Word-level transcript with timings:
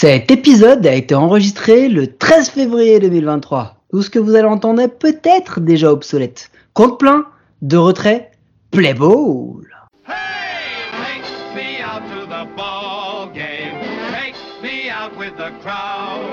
Cet 0.00 0.30
épisode 0.30 0.86
a 0.86 0.94
été 0.94 1.16
enregistré 1.16 1.88
le 1.88 2.06
13 2.06 2.50
février 2.50 3.00
2023. 3.00 3.74
Tout 3.90 4.02
ce 4.02 4.10
que 4.10 4.20
vous 4.20 4.36
allez 4.36 4.46
entendre 4.46 4.80
est 4.80 4.86
peut-être 4.86 5.58
déjà 5.58 5.90
obsolète. 5.90 6.52
Compte 6.72 7.00
plein, 7.00 7.24
de 7.62 7.76
retrait, 7.76 8.30
play 8.70 8.94
ball. 8.94 9.66
Hey, 10.06 10.14
take 10.92 11.24
me 11.56 11.82
out 11.82 12.02
to 12.12 12.26
the 12.26 12.46
ball 12.56 13.28
game. 13.34 13.74
Take 14.12 14.36
me 14.62 14.88
out 14.88 15.18
with 15.18 15.36
the 15.36 15.50
crowd. 15.64 16.30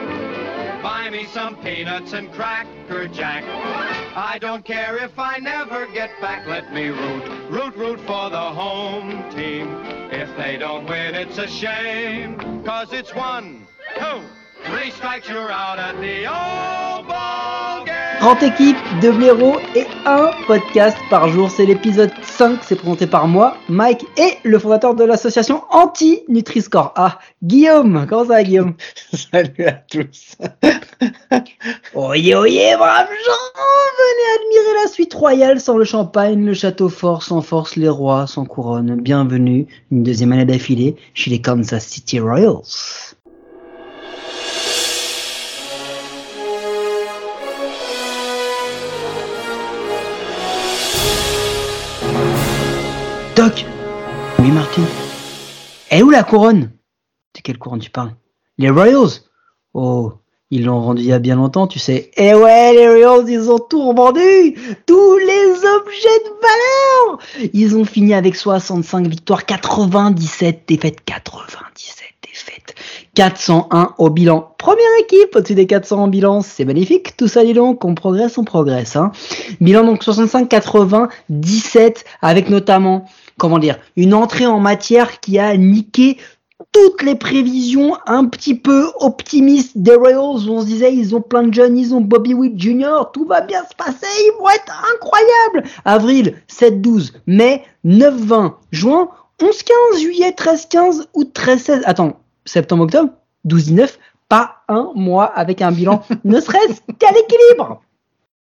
Buy 0.84 1.10
me 1.10 1.26
some 1.34 1.56
peanuts 1.64 2.14
and 2.14 2.32
cracker 2.34 3.08
jack. 3.08 3.44
I 4.16 4.38
don't 4.40 4.64
care 4.64 5.04
if 5.04 5.18
I 5.18 5.40
never 5.40 5.88
get 5.92 6.12
back. 6.22 6.46
Let 6.48 6.72
me 6.72 6.90
root, 6.90 7.24
root, 7.50 7.76
root 7.76 8.00
for 8.02 8.30
the 8.30 8.38
home 8.38 9.24
team. 9.36 10.05
They 10.38 10.58
don't 10.58 10.86
win, 10.86 11.16
it's 11.16 11.38
a 11.38 11.48
shame. 11.48 12.64
Cause 12.66 12.92
it's 12.92 13.16
one, 13.16 13.66
two, 13.98 14.22
three 14.66 14.92
strikes, 14.92 15.30
you're 15.30 15.50
out 15.50 15.80
at 15.80 15.96
the 16.02 16.28
old 16.28 17.08
ball 17.08 17.86
game. 17.86 17.95
Grande 18.26 18.42
équipe, 18.42 18.78
deux 19.02 19.12
blaireaux 19.12 19.60
et 19.76 19.86
un 20.08 20.32
podcast 20.48 20.98
par 21.12 21.30
jour. 21.30 21.52
C'est 21.52 21.68
l'épisode 21.68 22.10
5, 22.24 22.58
c'est 22.64 22.76
présenté 22.76 23.06
par 23.06 23.28
moi, 23.28 23.56
Mike 23.70 24.04
et 24.18 24.40
le 24.42 24.58
fondateur 24.58 24.96
de 24.96 25.04
l'association 25.04 25.62
Anti-Nutri-Score. 25.70 26.94
Ah, 26.96 27.20
Guillaume, 27.44 28.08
comment 28.10 28.24
ça 28.24 28.30
va 28.30 28.44
Guillaume? 28.44 28.74
Salut 29.14 29.68
à 29.68 29.74
tous. 29.74 30.38
Oyez, 31.94 32.34
oyez, 32.34 32.76
braves 32.76 33.06
gens 33.06 33.62
Venez 34.00 34.40
admirer 34.40 34.84
la 34.84 34.90
suite 34.90 35.14
royale 35.14 35.60
sans 35.60 35.78
le 35.78 35.86
champagne, 35.86 36.44
le 36.44 36.56
château 36.56 36.90
fort, 36.90 37.22
sans 37.22 37.42
force, 37.42 37.76
les 37.76 37.90
rois, 37.90 38.26
sans 38.26 38.46
couronne. 38.46 39.00
Bienvenue, 39.02 39.68
une 39.92 40.02
deuxième 40.02 40.32
année 40.32 40.46
d'affilée, 40.46 40.96
chez 41.14 41.30
les 41.30 41.42
Kansas 41.42 41.86
City 41.86 42.20
Royals. 42.20 43.15
Oui, 54.40 54.50
Martin 54.50 54.82
Elle 55.92 56.00
est 56.00 56.04
où 56.04 56.10
la 56.10 56.24
couronne? 56.24 56.72
De 57.36 57.42
quelle 57.44 57.60
couronne 57.60 57.80
tu 57.80 57.92
parles? 57.92 58.16
Les 58.58 58.72
Royals? 58.72 59.22
Oh, 59.76 60.14
ils 60.50 60.66
l'ont 60.66 60.80
vendu 60.80 61.04
il 61.04 61.08
y 61.08 61.14
a 61.14 61.20
bien 61.20 61.36
longtemps, 61.36 61.68
tu 61.68 61.78
sais. 61.78 62.10
Eh 62.18 62.34
ouais, 62.34 62.74
les 62.74 62.88
Royals, 62.88 63.30
ils 63.30 63.52
ont 63.52 63.60
tout 63.60 63.88
revendu 63.88 64.56
Tous 64.88 65.18
les 65.20 65.50
objets 65.52 66.20
de 66.24 66.32
valeur 66.42 67.52
Ils 67.54 67.78
ont 67.78 67.86
fini 67.86 68.16
avec 68.16 68.36
65 68.36 69.06
victoires, 69.06 69.46
97 69.46 70.64
défaites, 70.68 71.06
97 71.06 72.08
défaites, 72.24 72.76
401 73.14 73.94
au 74.00 74.10
bilan. 74.10 74.56
Première 74.58 74.86
équipe 75.02 75.36
au-dessus 75.36 75.54
des 75.54 75.68
400 75.68 76.04
en 76.04 76.08
bilan, 76.08 76.42
c'est 76.42 76.66
magnifique. 76.66 77.16
Tout 77.16 77.28
ça, 77.28 77.46
dis 77.46 77.54
donc, 77.54 77.86
on 77.86 77.94
progresse, 77.94 78.40
on 78.40 78.44
progresse. 78.44 78.96
Hein. 78.96 79.12
Bilan 79.62 79.84
donc 79.84 80.04
65, 80.04 80.50
80, 80.50 81.10
17, 81.30 82.06
avec 82.24 82.50
notamment, 82.50 83.06
comment 83.38 83.60
dire, 83.60 83.78
une 83.96 84.14
entrée 84.14 84.46
en 84.46 84.60
matière 84.60 85.20
qui 85.20 85.40
a 85.40 85.56
niqué 85.58 86.18
toutes 86.72 87.04
les 87.04 87.16
prévisions 87.16 87.98
un 88.06 88.26
petit 88.26 88.56
peu 88.56 88.88
optimistes 89.00 89.78
des 89.78 89.96
Royals 89.96 90.50
on 90.50 90.62
se 90.62 90.66
disait 90.66 90.94
ils 90.94 91.16
ont 91.16 91.22
plein 91.22 91.44
de 91.44 91.54
jeunes, 91.54 91.78
ils 91.78 91.94
ont 91.94 92.02
Bobby 92.02 92.34
Witt 92.34 92.60
Jr., 92.60 93.12
tout 93.14 93.26
va 93.26 93.42
bien 93.42 93.64
se 93.70 93.76
passer, 93.76 94.08
ils 94.20 94.34
vont 94.40 94.50
être 94.50 94.84
incroyables. 94.94 95.70
Avril 95.84 96.36
7-12, 96.50 97.12
mai 97.28 97.64
9-20, 97.86 98.54
juin 98.72 99.10
11-15, 99.42 100.00
juillet 100.00 100.32
13-15, 100.32 101.06
août 101.14 101.32
13-16. 101.34 101.82
Attends, 101.86 102.20
septembre-octobre 102.46 103.10
12-19, 103.48 103.98
pas 104.30 104.64
un 104.70 104.92
mois 104.96 105.26
avec 105.26 105.62
un 105.62 105.72
bilan 105.72 106.04
ne 106.24 106.40
serait-ce 106.40 106.82
qu'à 107.00 107.12
l'équilibre 107.12 107.82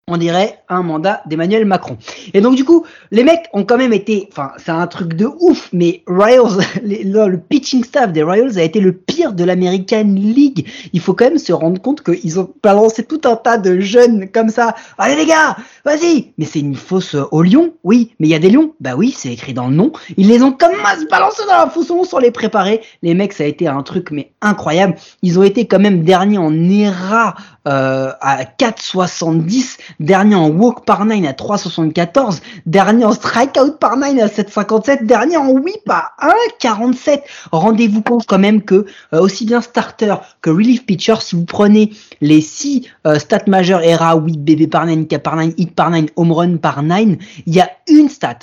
on 0.09 0.15
dirait 0.15 0.63
un 0.69 0.83
mandat 0.83 1.21
d'Emmanuel 1.25 1.65
Macron. 1.65 1.97
Et 2.33 2.39
donc 2.39 2.55
du 2.55 2.63
coup, 2.63 2.85
les 3.11 3.25
mecs 3.25 3.49
ont 3.51 3.65
quand 3.65 3.77
même 3.77 3.91
été, 3.91 4.29
enfin 4.31 4.53
c'est 4.55 4.71
un 4.71 4.87
truc 4.87 5.15
de 5.15 5.25
ouf, 5.41 5.67
mais 5.73 6.01
Royals, 6.07 6.63
le, 6.81 7.35
pitching 7.35 7.83
staff 7.83 8.13
des 8.13 8.23
Royals 8.23 8.57
a 8.57 8.63
été 8.63 8.79
le 8.79 8.93
pire 8.93 9.33
de 9.33 9.43
l'American 9.43 10.05
League. 10.05 10.65
Il 10.93 11.01
faut 11.01 11.13
quand 11.13 11.25
même 11.25 11.37
se 11.37 11.51
rendre 11.51 11.81
compte 11.81 12.03
qu'ils 12.03 12.39
ont 12.39 12.49
balancé 12.63 13.03
tout 13.03 13.19
un 13.25 13.35
tas 13.35 13.57
de 13.57 13.81
jeunes 13.81 14.29
comme 14.29 14.47
ça. 14.47 14.75
Allez 14.97 15.17
les 15.17 15.25
gars, 15.25 15.57
vas-y 15.83 16.31
Mais 16.37 16.45
c'est 16.45 16.59
une 16.59 16.75
fausse 16.75 17.17
au 17.31 17.41
lion, 17.41 17.73
oui, 17.83 18.13
mais 18.21 18.27
il 18.27 18.31
y 18.31 18.35
a 18.35 18.39
des 18.39 18.49
lions, 18.49 18.73
bah 18.79 18.95
oui, 18.95 19.13
c'est 19.13 19.33
écrit 19.33 19.53
dans 19.53 19.67
le 19.67 19.75
nom. 19.75 19.91
Ils 20.15 20.29
les 20.29 20.41
ont 20.41 20.53
comme 20.53 20.77
masse 20.83 21.05
balancés 21.11 21.43
dans 21.49 21.57
la 21.57 21.69
fosse 21.69 21.91
sans 22.07 22.19
les 22.19 22.31
préparer. 22.31 22.79
Les 23.03 23.13
mecs, 23.13 23.33
ça 23.33 23.43
a 23.43 23.47
été 23.47 23.67
un 23.67 23.83
truc 23.83 24.11
mais 24.11 24.31
incroyable. 24.41 24.95
Ils 25.21 25.37
ont 25.37 25.43
été 25.43 25.67
quand 25.67 25.79
même 25.79 26.03
derniers 26.03 26.37
en 26.37 26.53
ERA 26.53 27.35
euh, 27.67 28.13
à 28.21 28.43
4,70, 28.45 29.77
dernier 29.99 30.35
en 30.35 30.47
walk 30.47 30.85
par 30.85 31.03
9 31.03 31.25
à 31.25 31.33
3,74, 31.33 32.39
dernier 32.65 33.03
en 33.03 33.11
strikeout 33.11 33.77
par 33.77 33.97
9 33.97 34.17
à 34.21 34.27
7,57, 34.27 35.05
dernier 35.05 35.35
en 35.35 35.49
whip 35.49 35.89
à 35.89 36.13
1,47. 36.61 37.21
Rendez-vous 37.51 38.01
compte 38.01 38.25
quand 38.25 38.39
même 38.39 38.61
que 38.61 38.85
euh, 39.13 39.21
aussi 39.21 39.45
bien 39.45 39.59
starter 39.59 40.15
que 40.41 40.49
relief 40.49 40.85
pitcher, 40.85 41.15
si 41.19 41.35
vous 41.35 41.43
prenez 41.43 41.91
les 42.21 42.39
6 42.39 42.87
stats 43.17 43.43
majeurs 43.47 43.81
ERA, 43.81 44.15
whip, 44.15 44.39
BB 44.39 44.69
par 44.69 44.85
9, 44.85 45.05
K 45.07 45.17
par 45.17 45.35
9, 45.35 45.53
hit 45.57 45.75
par 45.75 45.89
9, 45.89 46.05
home 46.15 46.31
run 46.31 46.57
par 46.57 46.81
9, 46.83 47.17
il 47.45 47.53
y 47.53 47.59
a 47.59 47.69
une 47.89 48.07
stat, 48.07 48.39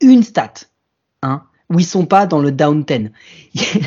une 0.00 0.22
stat, 0.22 0.54
hein, 1.22 1.42
où 1.68 1.80
ils 1.80 1.84
sont 1.84 2.06
pas 2.06 2.26
dans 2.26 2.38
le 2.38 2.52
down 2.52 2.84
10. 2.84 3.10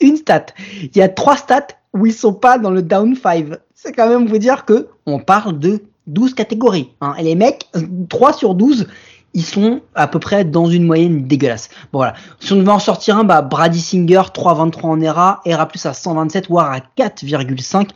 une 0.00 0.16
stat. 0.16 0.46
Il 0.82 0.96
y 0.96 1.02
a 1.02 1.08
trois 1.08 1.36
stats 1.36 1.68
où 1.96 2.06
ils 2.06 2.12
sont 2.12 2.34
pas 2.34 2.58
dans 2.58 2.70
le 2.70 2.82
down 2.82 3.16
5. 3.16 3.46
C'est 3.74 3.92
quand 3.92 4.08
même 4.08 4.26
vous 4.26 4.38
dire 4.38 4.64
que 4.64 4.88
on 5.06 5.18
parle 5.18 5.58
de 5.58 5.82
12 6.06 6.34
catégories. 6.34 6.90
Hein. 7.00 7.14
Et 7.18 7.22
les 7.22 7.34
mecs, 7.34 7.66
3 8.08 8.32
sur 8.32 8.54
12, 8.54 8.86
ils 9.34 9.44
sont 9.44 9.80
à 9.94 10.06
peu 10.06 10.18
près 10.18 10.44
dans 10.44 10.66
une 10.66 10.84
moyenne 10.84 11.26
dégueulasse. 11.26 11.68
Bon 11.92 11.98
voilà. 11.98 12.14
Si 12.40 12.52
on 12.52 12.56
devait 12.56 12.70
en 12.70 12.78
sortir 12.78 13.18
un, 13.18 13.24
bah 13.24 13.42
Brady 13.42 13.80
Singer, 13.80 14.22
3,23 14.32 14.86
en 14.86 15.00
ERA, 15.00 15.40
ERA 15.44 15.66
plus 15.66 15.84
à 15.86 15.92
127, 15.92 16.48
voire 16.48 16.72
à 16.72 16.78
4,5. 16.96 17.90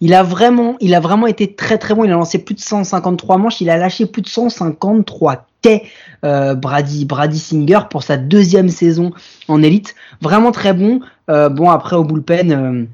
Il 0.00 0.12
a 0.14 0.22
vraiment, 0.22 0.76
il 0.80 0.94
a 0.94 1.00
vraiment 1.00 1.26
été 1.26 1.54
très 1.54 1.78
très 1.78 1.94
bon. 1.94 2.04
Il 2.04 2.10
a 2.10 2.14
lancé 2.14 2.38
plus 2.38 2.54
de 2.54 2.60
153 2.60 3.38
manches. 3.38 3.60
Il 3.60 3.70
a 3.70 3.78
lâché 3.78 4.06
plus 4.06 4.22
de 4.22 4.28
153 4.28 5.46
quais, 5.62 5.84
euh, 6.24 6.54
Brady, 6.54 7.04
Brady 7.04 7.38
Singer 7.38 7.80
pour 7.90 8.02
sa 8.02 8.16
deuxième 8.16 8.68
saison 8.68 9.12
en 9.48 9.62
élite. 9.62 9.94
Vraiment 10.20 10.52
très 10.52 10.72
bon. 10.72 11.00
Euh, 11.30 11.48
bon 11.48 11.70
après 11.70 11.96
au 11.96 12.04
bullpen, 12.04 12.52
euh, 12.52 12.84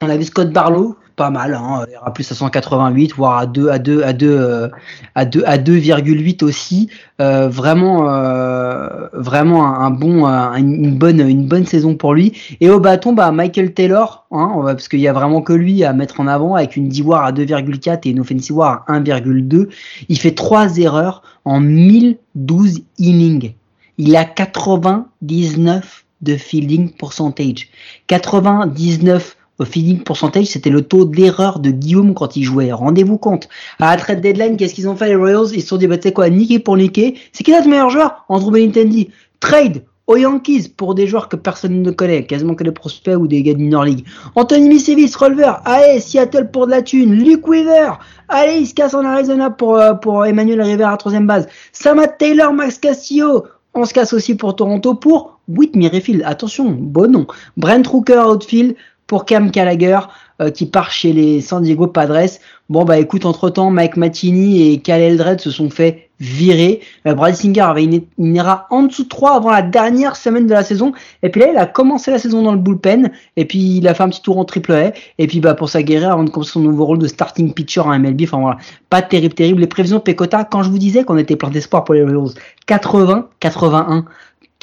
on 0.00 0.08
a 0.08 0.16
vu 0.16 0.24
Scott 0.24 0.52
Barlow, 0.52 0.96
pas 1.16 1.30
mal. 1.30 1.54
Hein, 1.54 1.84
aura 2.00 2.12
plus 2.12 2.30
à 2.30 2.34
188, 2.36 3.14
voire 3.16 3.38
à 3.38 3.46
2 3.46 3.68
à 3.68 3.78
2 3.80 4.02
à 4.04 4.12
2 4.12 4.28
euh, 4.30 4.68
à 5.16 5.24
2 5.24 5.42
à 5.44 5.58
2,8 5.58 6.44
aussi. 6.44 6.88
Euh, 7.20 7.48
vraiment, 7.48 8.08
euh, 8.08 9.08
vraiment 9.12 9.64
un, 9.66 9.90
bon, 9.90 10.24
un- 10.24 10.54
une 10.54 10.96
bonne, 10.96 11.18
une 11.28 11.48
bonne 11.48 11.66
saison 11.66 11.96
pour 11.96 12.14
lui. 12.14 12.32
Et 12.60 12.70
au 12.70 12.78
bâton, 12.78 13.12
bah 13.12 13.32
Michael 13.32 13.74
Taylor, 13.74 14.26
hein, 14.30 14.60
parce 14.66 14.86
qu'il 14.86 15.00
y 15.00 15.08
a 15.08 15.12
vraiment 15.12 15.42
que 15.42 15.52
lui 15.52 15.82
à 15.82 15.92
mettre 15.92 16.20
en 16.20 16.28
avant 16.28 16.54
avec 16.54 16.76
une 16.76 16.88
D-WAR 16.88 17.24
à 17.24 17.32
2,4 17.32 18.06
et 18.06 18.10
une 18.10 18.20
offensive 18.20 18.54
WAR 18.56 18.84
à 18.86 18.92
1,2. 19.00 19.68
Il 20.08 20.18
fait 20.18 20.34
trois 20.36 20.76
erreurs 20.78 21.22
en 21.44 21.58
1012 21.58 22.82
innings. 22.98 23.54
Il 23.98 24.14
a 24.14 24.24
99 24.24 26.04
de 26.22 26.36
fielding 26.36 26.90
percentage. 26.92 27.68
99 28.06 29.36
au 29.58 29.64
fielding 29.64 30.02
percentage, 30.02 30.46
c'était 30.46 30.70
le 30.70 30.82
taux 30.82 31.04
d'erreur 31.04 31.58
de 31.58 31.70
Guillaume 31.70 32.14
quand 32.14 32.36
il 32.36 32.44
jouait. 32.44 32.72
Rendez-vous 32.72 33.18
compte. 33.18 33.48
À 33.80 33.90
la 33.90 33.96
trade 33.96 34.20
deadline, 34.20 34.56
qu'est-ce 34.56 34.74
qu'ils 34.74 34.88
ont 34.88 34.96
fait 34.96 35.08
les 35.08 35.16
Royals? 35.16 35.48
Ils 35.52 35.62
se 35.62 35.68
sont 35.68 35.76
dit, 35.76 35.86
bah, 35.86 35.96
tu 35.96 36.08
sais 36.08 36.12
quoi, 36.12 36.30
niquer 36.30 36.58
pour 36.58 36.76
niquer. 36.76 37.16
C'est 37.32 37.42
qui 37.42 37.50
notre 37.50 37.68
meilleur 37.68 37.90
joueur? 37.90 38.24
Andrew 38.28 38.52
Benintendi. 38.52 39.10
Trade 39.40 39.82
aux 40.06 40.16
Yankees 40.16 40.72
pour 40.74 40.94
des 40.94 41.06
joueurs 41.06 41.28
que 41.28 41.36
personne 41.36 41.82
ne 41.82 41.90
connaît, 41.90 42.24
quasiment 42.24 42.54
que 42.54 42.64
des 42.64 42.72
prospects 42.72 43.16
ou 43.16 43.28
des 43.28 43.42
gars 43.42 43.52
de 43.52 43.58
minor 43.58 43.84
league. 43.84 44.06
Anthony 44.36 44.68
Misevis, 44.68 45.14
releveur. 45.14 45.60
Allez, 45.66 46.00
Seattle 46.00 46.50
pour 46.50 46.66
de 46.66 46.70
la 46.70 46.82
thune. 46.82 47.12
Luke 47.12 47.46
Weaver. 47.46 47.92
Allez, 48.28 48.60
il 48.60 48.66
se 48.66 48.74
casse 48.74 48.94
en 48.94 49.04
Arizona 49.04 49.50
pour, 49.50 49.76
euh, 49.76 49.94
pour 49.94 50.24
Emmanuel 50.24 50.62
Rivera 50.62 50.92
à 50.92 50.96
troisième 50.96 51.26
base. 51.26 51.46
Samat 51.72 52.08
Taylor, 52.08 52.52
Max 52.52 52.78
Castillo. 52.78 53.44
On 53.74 53.84
se 53.84 53.92
casse 53.92 54.12
aussi 54.12 54.34
pour 54.34 54.56
Toronto 54.56 54.94
pour 54.94 55.40
Whit 55.46 55.76
Merrifield. 55.76 56.22
Attention, 56.24 56.70
bon 56.70 57.12
nom. 57.12 57.26
Brent 57.56 57.86
Rooker 57.86 58.22
outfield 58.26 58.76
pour 59.08 59.24
Cam 59.24 59.50
Gallagher 59.50 59.98
euh, 60.40 60.50
qui 60.50 60.66
part 60.66 60.92
chez 60.92 61.12
les 61.12 61.40
San 61.40 61.64
Diego 61.64 61.88
Padres. 61.88 62.38
Bon 62.68 62.84
bah 62.84 62.98
écoute, 62.98 63.26
entre 63.26 63.50
temps, 63.50 63.70
Mike 63.70 63.96
Mattini 63.96 64.70
et 64.70 64.78
Cal 64.78 65.00
Eldred 65.00 65.40
se 65.40 65.50
sont 65.50 65.68
fait 65.68 66.10
virer. 66.20 66.80
Euh, 67.06 67.14
Brad 67.14 67.34
Singer 67.34 67.62
avait 67.62 67.82
une, 67.82 68.02
une 68.18 68.40
en 68.70 68.82
dessous 68.84 69.02
de 69.04 69.08
3 69.08 69.34
avant 69.34 69.50
la 69.50 69.62
dernière 69.62 70.14
semaine 70.14 70.46
de 70.46 70.52
la 70.52 70.62
saison. 70.62 70.92
Et 71.24 71.30
puis 71.30 71.40
là, 71.40 71.48
il 71.50 71.56
a 71.56 71.66
commencé 71.66 72.12
la 72.12 72.18
saison 72.18 72.42
dans 72.42 72.52
le 72.52 72.58
bullpen. 72.58 73.10
Et 73.36 73.46
puis 73.46 73.78
il 73.78 73.88
a 73.88 73.94
fait 73.94 74.04
un 74.04 74.10
petit 74.10 74.22
tour 74.22 74.38
en 74.38 74.44
triple 74.44 74.72
A. 74.72 74.92
Et 75.18 75.26
puis 75.26 75.40
bah 75.40 75.54
pour 75.54 75.70
sa 75.70 75.82
guérir 75.82 76.12
avant 76.12 76.22
de 76.22 76.30
commencer 76.30 76.52
son 76.52 76.60
nouveau 76.60 76.84
rôle 76.84 76.98
de 76.98 77.08
starting 77.08 77.52
pitcher 77.52 77.80
en 77.80 77.98
MLB. 77.98 78.22
Enfin 78.22 78.38
voilà, 78.38 78.58
pas 78.90 79.02
terrible, 79.02 79.34
terrible. 79.34 79.60
Les 79.60 79.66
prévisions 79.66 79.96
de 79.96 80.02
Pecota, 80.02 80.44
quand 80.44 80.62
je 80.62 80.70
vous 80.70 80.78
disais 80.78 81.02
qu'on 81.02 81.18
était 81.18 81.34
plein 81.34 81.50
d'espoir 81.50 81.82
pour 81.82 81.94
les 81.94 82.04
Royals, 82.04 82.34
80, 82.66 83.28
81. 83.40 84.04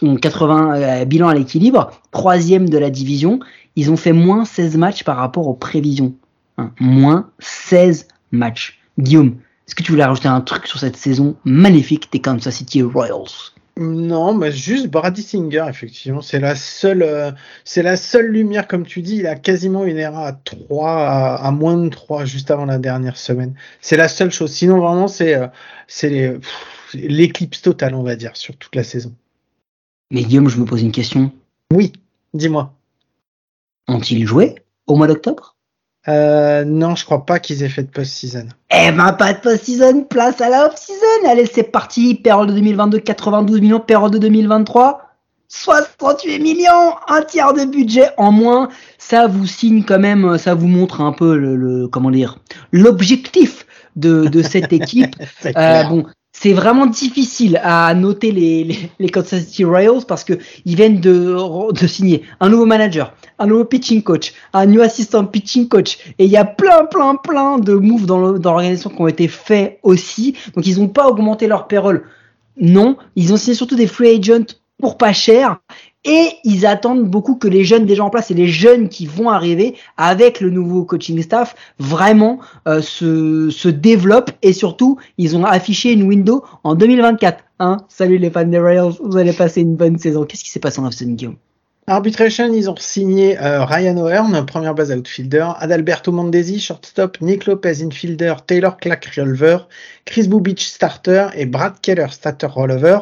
donc 0.01 0.21
80 0.21 0.75
euh, 0.75 1.05
bilan 1.05 1.27
à 1.27 1.33
l'équilibre, 1.33 1.91
troisième 2.11 2.69
de 2.69 2.77
la 2.77 2.89
division. 2.89 3.39
Ils 3.75 3.91
ont 3.91 3.97
fait 3.97 4.13
moins 4.13 4.45
16 4.45 4.77
matchs 4.77 5.03
par 5.03 5.17
rapport 5.17 5.47
aux 5.47 5.53
prévisions. 5.53 6.15
Hein, 6.57 6.71
moins 6.79 7.29
16 7.39 8.07
matchs. 8.31 8.79
Guillaume, 8.97 9.35
est-ce 9.67 9.75
que 9.75 9.83
tu 9.83 9.91
voulais 9.91 10.05
rajouter 10.05 10.27
un 10.27 10.41
truc 10.41 10.67
sur 10.67 10.79
cette 10.79 10.95
saison 10.95 11.35
magnifique 11.43 12.11
des 12.11 12.21
Kansas 12.21 12.55
City 12.55 12.81
Royals? 12.81 13.51
Non, 13.77 14.33
mais 14.33 14.53
juste 14.53 14.87
Brady 14.87 15.21
Singer, 15.21 15.65
effectivement. 15.67 16.21
C'est 16.21 16.39
la 16.39 16.55
seule, 16.55 17.03
euh, 17.03 17.31
c'est 17.65 17.83
la 17.83 17.97
seule 17.97 18.27
lumière, 18.27 18.67
comme 18.67 18.85
tu 18.85 19.01
dis. 19.01 19.17
Il 19.17 19.27
a 19.27 19.35
quasiment 19.35 19.83
une 19.83 19.97
ERA 19.97 20.27
à 20.27 20.31
3, 20.31 21.35
à, 21.35 21.51
moins 21.51 21.75
de 21.75 21.89
3 21.89 22.23
juste 22.23 22.51
avant 22.51 22.65
la 22.65 22.77
dernière 22.77 23.17
semaine. 23.17 23.53
C'est 23.81 23.97
la 23.97 24.07
seule 24.07 24.31
chose. 24.31 24.53
Sinon, 24.53 24.77
vraiment, 24.77 25.09
c'est, 25.09 25.35
euh, 25.35 25.47
c'est 25.87 26.39
l'éclipse 26.93 27.61
totale, 27.61 27.95
on 27.95 28.03
va 28.03 28.15
dire, 28.15 28.37
sur 28.37 28.55
toute 28.55 28.75
la 28.75 28.83
saison. 28.83 29.13
Mais 30.09 30.23
Guillaume, 30.23 30.47
je 30.47 30.57
me 30.57 30.65
pose 30.65 30.81
une 30.81 30.93
question. 30.93 31.33
Oui, 31.73 31.91
dis-moi. 32.33 32.74
Ont-ils 33.87 34.25
joué 34.25 34.55
au 34.87 34.95
mois 34.95 35.07
d'octobre? 35.07 35.55
Euh, 36.07 36.63
non, 36.65 36.95
je 36.95 37.03
crois 37.05 37.25
pas 37.25 37.39
qu'ils 37.39 37.63
aient 37.63 37.69
fait 37.69 37.83
de 37.83 37.89
post-season. 37.89 38.47
Eh 38.71 38.91
ben, 38.91 39.13
pas 39.13 39.33
de 39.33 39.39
post-season, 39.39 40.03
place 40.03 40.39
à 40.39 40.49
la 40.49 40.67
off-season. 40.67 41.27
Allez, 41.29 41.47
c'est 41.51 41.63
parti. 41.63 42.15
Période 42.15 42.49
de 42.49 42.53
2022, 42.53 42.99
92 42.99 43.61
millions. 43.61 43.79
Période 43.79 44.13
de 44.13 44.19
2023, 44.19 45.01
68 45.47 46.39
millions. 46.39 46.93
Un 47.07 47.21
tiers 47.23 47.53
de 47.53 47.65
budget 47.65 48.09
en 48.17 48.31
moins. 48.31 48.69
Ça 48.99 49.25
vous 49.27 49.47
signe 49.47 49.83
quand 49.83 49.99
même, 49.99 50.37
ça 50.37 50.53
vous 50.53 50.67
montre 50.67 51.01
un 51.01 51.11
peu 51.11 51.35
le, 51.37 51.87
comment 51.87 52.11
dire, 52.11 52.37
l'objectif 52.71 53.65
de, 53.95 54.27
de 54.27 54.43
cette 54.43 54.73
équipe. 54.73 55.15
euh, 55.45 55.83
bon, 55.85 56.05
c'est 56.37 56.51
vraiment 56.51 56.85
difficile 56.85 57.61
à 57.63 57.93
noter 57.93 58.31
les, 58.31 58.89
les, 58.99 59.09
Kansas 59.09 59.45
City 59.45 59.63
Royals 59.63 60.05
parce 60.05 60.25
que 60.25 60.33
ils 60.65 60.75
viennent 60.75 60.99
de, 60.99 61.71
de 61.71 61.87
signer 61.87 62.23
un 62.41 62.49
nouveau 62.49 62.65
manager, 62.65 63.13
un 63.39 63.47
nouveau 63.47 63.63
pitching 63.63 64.03
coach, 64.03 64.33
un 64.51 64.65
nouveau 64.65 64.81
assistant 64.81 65.25
pitching 65.25 65.69
coach 65.69 65.97
et 66.19 66.25
il 66.25 66.29
y 66.29 66.35
a 66.35 66.43
plein 66.43 66.85
plein 66.85 67.15
plein 67.15 67.57
de 67.57 67.73
moves 67.73 68.05
dans 68.05 68.19
l'organisation 68.19 68.89
qui 68.89 69.01
ont 69.01 69.07
été 69.07 69.29
faits 69.29 69.79
aussi. 69.81 70.35
Donc 70.55 70.67
ils 70.67 70.77
n'ont 70.77 70.89
pas 70.89 71.07
augmenté 71.07 71.47
leur 71.47 71.67
payroll. 71.67 72.03
Non, 72.59 72.97
ils 73.15 73.31
ont 73.31 73.37
signé 73.37 73.55
surtout 73.55 73.77
des 73.77 73.87
free 73.87 74.17
agents 74.17 74.55
pour 74.77 74.97
pas 74.97 75.13
cher 75.13 75.61
et 76.05 76.29
ils 76.43 76.65
attendent 76.65 77.09
beaucoup 77.09 77.35
que 77.35 77.47
les 77.47 77.65
jeunes 77.65 77.85
déjà 77.85 78.03
en 78.03 78.09
place 78.09 78.31
et 78.31 78.35
les 78.35 78.47
jeunes 78.47 78.87
qui 78.87 79.07
vont 79.07 79.29
arriver 79.29 79.75
avec 79.97 80.39
le 80.39 80.49
nouveau 80.51 80.85
coaching 80.85 81.21
staff 81.21 81.55
vraiment 81.79 82.39
euh, 82.67 82.81
se, 82.81 83.49
se 83.49 83.67
développent 83.67 84.31
et 84.41 84.53
surtout 84.53 84.97
ils 85.17 85.35
ont 85.35 85.45
affiché 85.45 85.91
une 85.91 86.03
window 86.03 86.43
en 86.63 86.75
2024. 86.75 87.43
Hein 87.59 87.77
Salut 87.89 88.17
les 88.17 88.29
fans 88.29 88.45
des 88.45 88.59
Royals, 88.59 88.93
vous 89.03 89.17
allez 89.17 89.33
passer 89.33 89.61
une 89.61 89.75
bonne 89.75 89.97
saison. 89.97 90.25
Qu'est-ce 90.25 90.43
qui 90.43 90.51
s'est 90.51 90.59
passé 90.59 90.79
en 90.79 90.87
off 90.87 90.95
Guillaume? 90.95 91.35
Arbitration, 91.87 92.51
ils 92.51 92.67
ont 92.67 92.75
signé 92.79 93.39
euh, 93.39 93.63
Ryan 93.63 93.95
O'Hearn, 93.97 94.45
première 94.47 94.73
base 94.73 94.91
outfielder, 94.91 95.49
Adalberto 95.59 96.11
Mondesi, 96.11 96.59
shortstop, 96.59 97.21
Nick 97.21 97.45
Lopez, 97.45 97.83
infielder, 97.83 98.33
Taylor 98.47 98.77
Clack, 98.77 99.05
reliever, 99.15 99.59
Chris 100.03 100.27
Bubich, 100.27 100.61
starter, 100.61 101.27
et 101.35 101.45
Brad 101.45 101.79
Keller, 101.83 102.07
starter 102.09 102.47
reliever. 102.47 103.01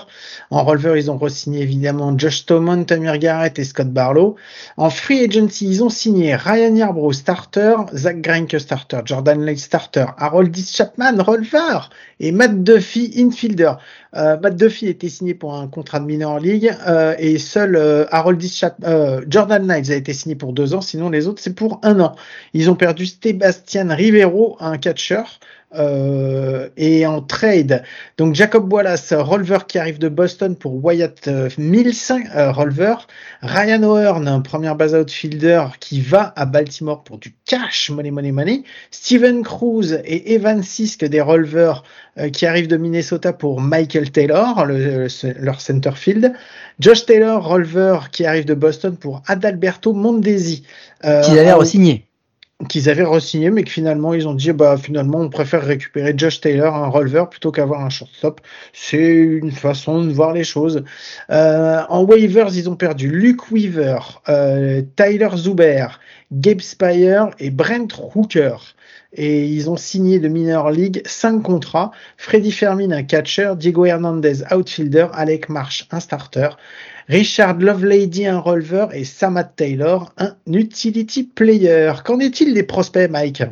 En 0.49 0.65
reliever, 0.65 0.95
ils 0.97 1.09
ont 1.09 1.17
re-signé 1.17 1.61
évidemment 1.61 2.17
Josh 2.17 2.45
Tomon, 2.45 2.83
Tamir 2.83 3.17
Garrett 3.19 3.57
et 3.57 3.63
Scott 3.63 3.87
Barlow. 3.87 4.35
En 4.75 4.89
free 4.89 5.23
agency, 5.23 5.65
ils 5.65 5.81
ont 5.81 5.89
signé 5.89 6.35
Ryan 6.35 6.75
Yarbrough, 6.75 7.13
starter, 7.13 7.75
Zach 7.93 8.19
Greinke, 8.19 8.59
starter, 8.59 8.99
Jordan 9.05 9.45
Lake, 9.45 9.59
starter, 9.59 10.07
Harold 10.17 10.53
Chapman, 10.57 11.21
reliever, 11.21 11.89
et 12.19 12.33
Matt 12.33 12.61
Duffy, 12.65 13.13
infielder. 13.15 13.75
Euh, 14.15 14.37
Matt 14.39 14.55
Duffy 14.55 14.87
était 14.87 15.09
signé 15.09 15.33
pour 15.33 15.55
un 15.55 15.67
contrat 15.67 15.99
de 15.99 16.05
minor 16.05 16.39
league 16.39 16.75
euh, 16.87 17.15
et 17.17 17.39
seul 17.39 17.75
euh, 17.75 18.05
Harold 18.11 18.41
euh, 18.83 19.21
Jordan 19.27 19.65
Knights 19.65 19.89
a 19.89 19.95
été 19.95 20.13
signé 20.13 20.35
pour 20.35 20.53
deux 20.53 20.75
ans, 20.75 20.81
sinon 20.81 21.09
les 21.09 21.27
autres 21.27 21.41
c'est 21.41 21.55
pour 21.55 21.79
un 21.83 21.99
an. 21.99 22.15
Ils 22.53 22.69
ont 22.69 22.75
perdu 22.75 23.05
Sebastian 23.05 23.87
Rivero, 23.89 24.57
un 24.59 24.77
catcher. 24.77 25.23
Euh, 25.75 26.69
et 26.77 27.05
en 27.05 27.21
trade, 27.21 27.83
donc 28.17 28.35
Jacob 28.35 28.71
Wallace, 28.71 29.13
Rolver 29.13 29.59
qui 29.67 29.79
arrive 29.79 29.97
de 29.97 30.07
Boston 30.07 30.55
pour 30.55 30.83
Wyatt 30.83 31.27
euh, 31.27 31.49
Mills, 31.57 31.93
euh, 32.35 32.51
Rolver, 32.51 32.95
Ryan 33.41 33.83
O'Hearn, 33.83 34.43
première 34.43 34.75
base 34.75 34.93
outfielder 34.93 35.65
qui 35.79 36.01
va 36.01 36.33
à 36.35 36.45
Baltimore 36.45 37.03
pour 37.03 37.17
du 37.17 37.35
cash, 37.45 37.89
money, 37.89 38.11
money, 38.11 38.31
money, 38.31 38.63
Steven 38.91 39.43
Cruz 39.43 39.93
et 40.05 40.33
Evan 40.33 40.61
Sisk 40.61 41.05
des 41.05 41.21
Rolvers 41.21 41.83
qui 42.31 42.45
arrivent 42.45 42.67
de 42.67 42.77
Minnesota 42.77 43.33
pour 43.33 43.59
Michael 43.59 44.11
Taylor, 44.11 44.65
le, 44.65 45.07
leur 45.39 45.59
centerfield, 45.61 46.33
Josh 46.79 47.05
Taylor, 47.05 47.47
Rolver 47.47 47.99
qui 48.11 48.25
arrive 48.25 48.45
de 48.45 48.53
Boston 48.53 48.95
pour 48.97 49.21
Adalberto 49.27 49.93
Mondesi. 49.93 50.63
Euh, 51.05 51.23
Qu'ils 51.23 51.39
avaient 51.39 51.53
re-signé. 51.53 52.05
Qu'ils 52.69 52.89
avaient 52.89 53.03
re-signé, 53.03 53.49
mais 53.49 53.63
que 53.63 53.71
finalement 53.71 54.13
ils 54.13 54.27
ont 54.27 54.33
dit 54.33 54.51
bah 54.51 54.77
finalement 54.77 55.19
on 55.19 55.29
préfère 55.29 55.63
récupérer 55.63 56.13
Josh 56.15 56.41
Taylor, 56.41 56.75
un 56.75 56.87
releveur, 56.87 57.29
plutôt 57.29 57.51
qu'avoir 57.51 57.81
un 57.81 57.89
shortstop. 57.89 58.41
C'est 58.73 58.97
une 58.97 59.51
façon 59.51 60.03
de 60.03 60.11
voir 60.11 60.33
les 60.33 60.43
choses. 60.43 60.83
Euh, 61.29 61.81
en 61.89 62.03
waivers, 62.03 62.55
ils 62.55 62.69
ont 62.69 62.75
perdu 62.75 63.09
Luke 63.09 63.51
Weaver, 63.51 63.99
euh, 64.29 64.81
Tyler 64.95 65.29
Zuber, 65.35 65.87
Gabe 66.31 66.61
Spire 66.61 67.29
et 67.39 67.49
Brent 67.49 67.93
Hooker 68.15 68.57
et 69.15 69.45
ils 69.45 69.69
ont 69.69 69.77
signé 69.77 70.19
de 70.19 70.27
minor 70.27 70.71
league 70.71 71.01
cinq 71.05 71.41
contrats. 71.41 71.91
Freddy 72.17 72.51
Fermin, 72.51 72.91
un 72.91 73.03
catcher, 73.03 73.53
Diego 73.57 73.85
Hernandez, 73.85 74.43
outfielder, 74.51 75.07
Alec 75.13 75.49
Marsh, 75.49 75.87
un 75.91 75.99
starter, 75.99 76.49
Richard 77.07 77.59
Lovelady, 77.59 78.25
un 78.25 78.39
releveur. 78.39 78.93
Et 78.93 79.03
Samad 79.03 79.55
Taylor, 79.55 80.13
un 80.17 80.35
utility 80.47 81.23
player. 81.23 81.93
Qu'en 82.03 82.19
est-il 82.19 82.53
des 82.53 82.63
prospects, 82.63 83.09
Mike? 83.09 83.43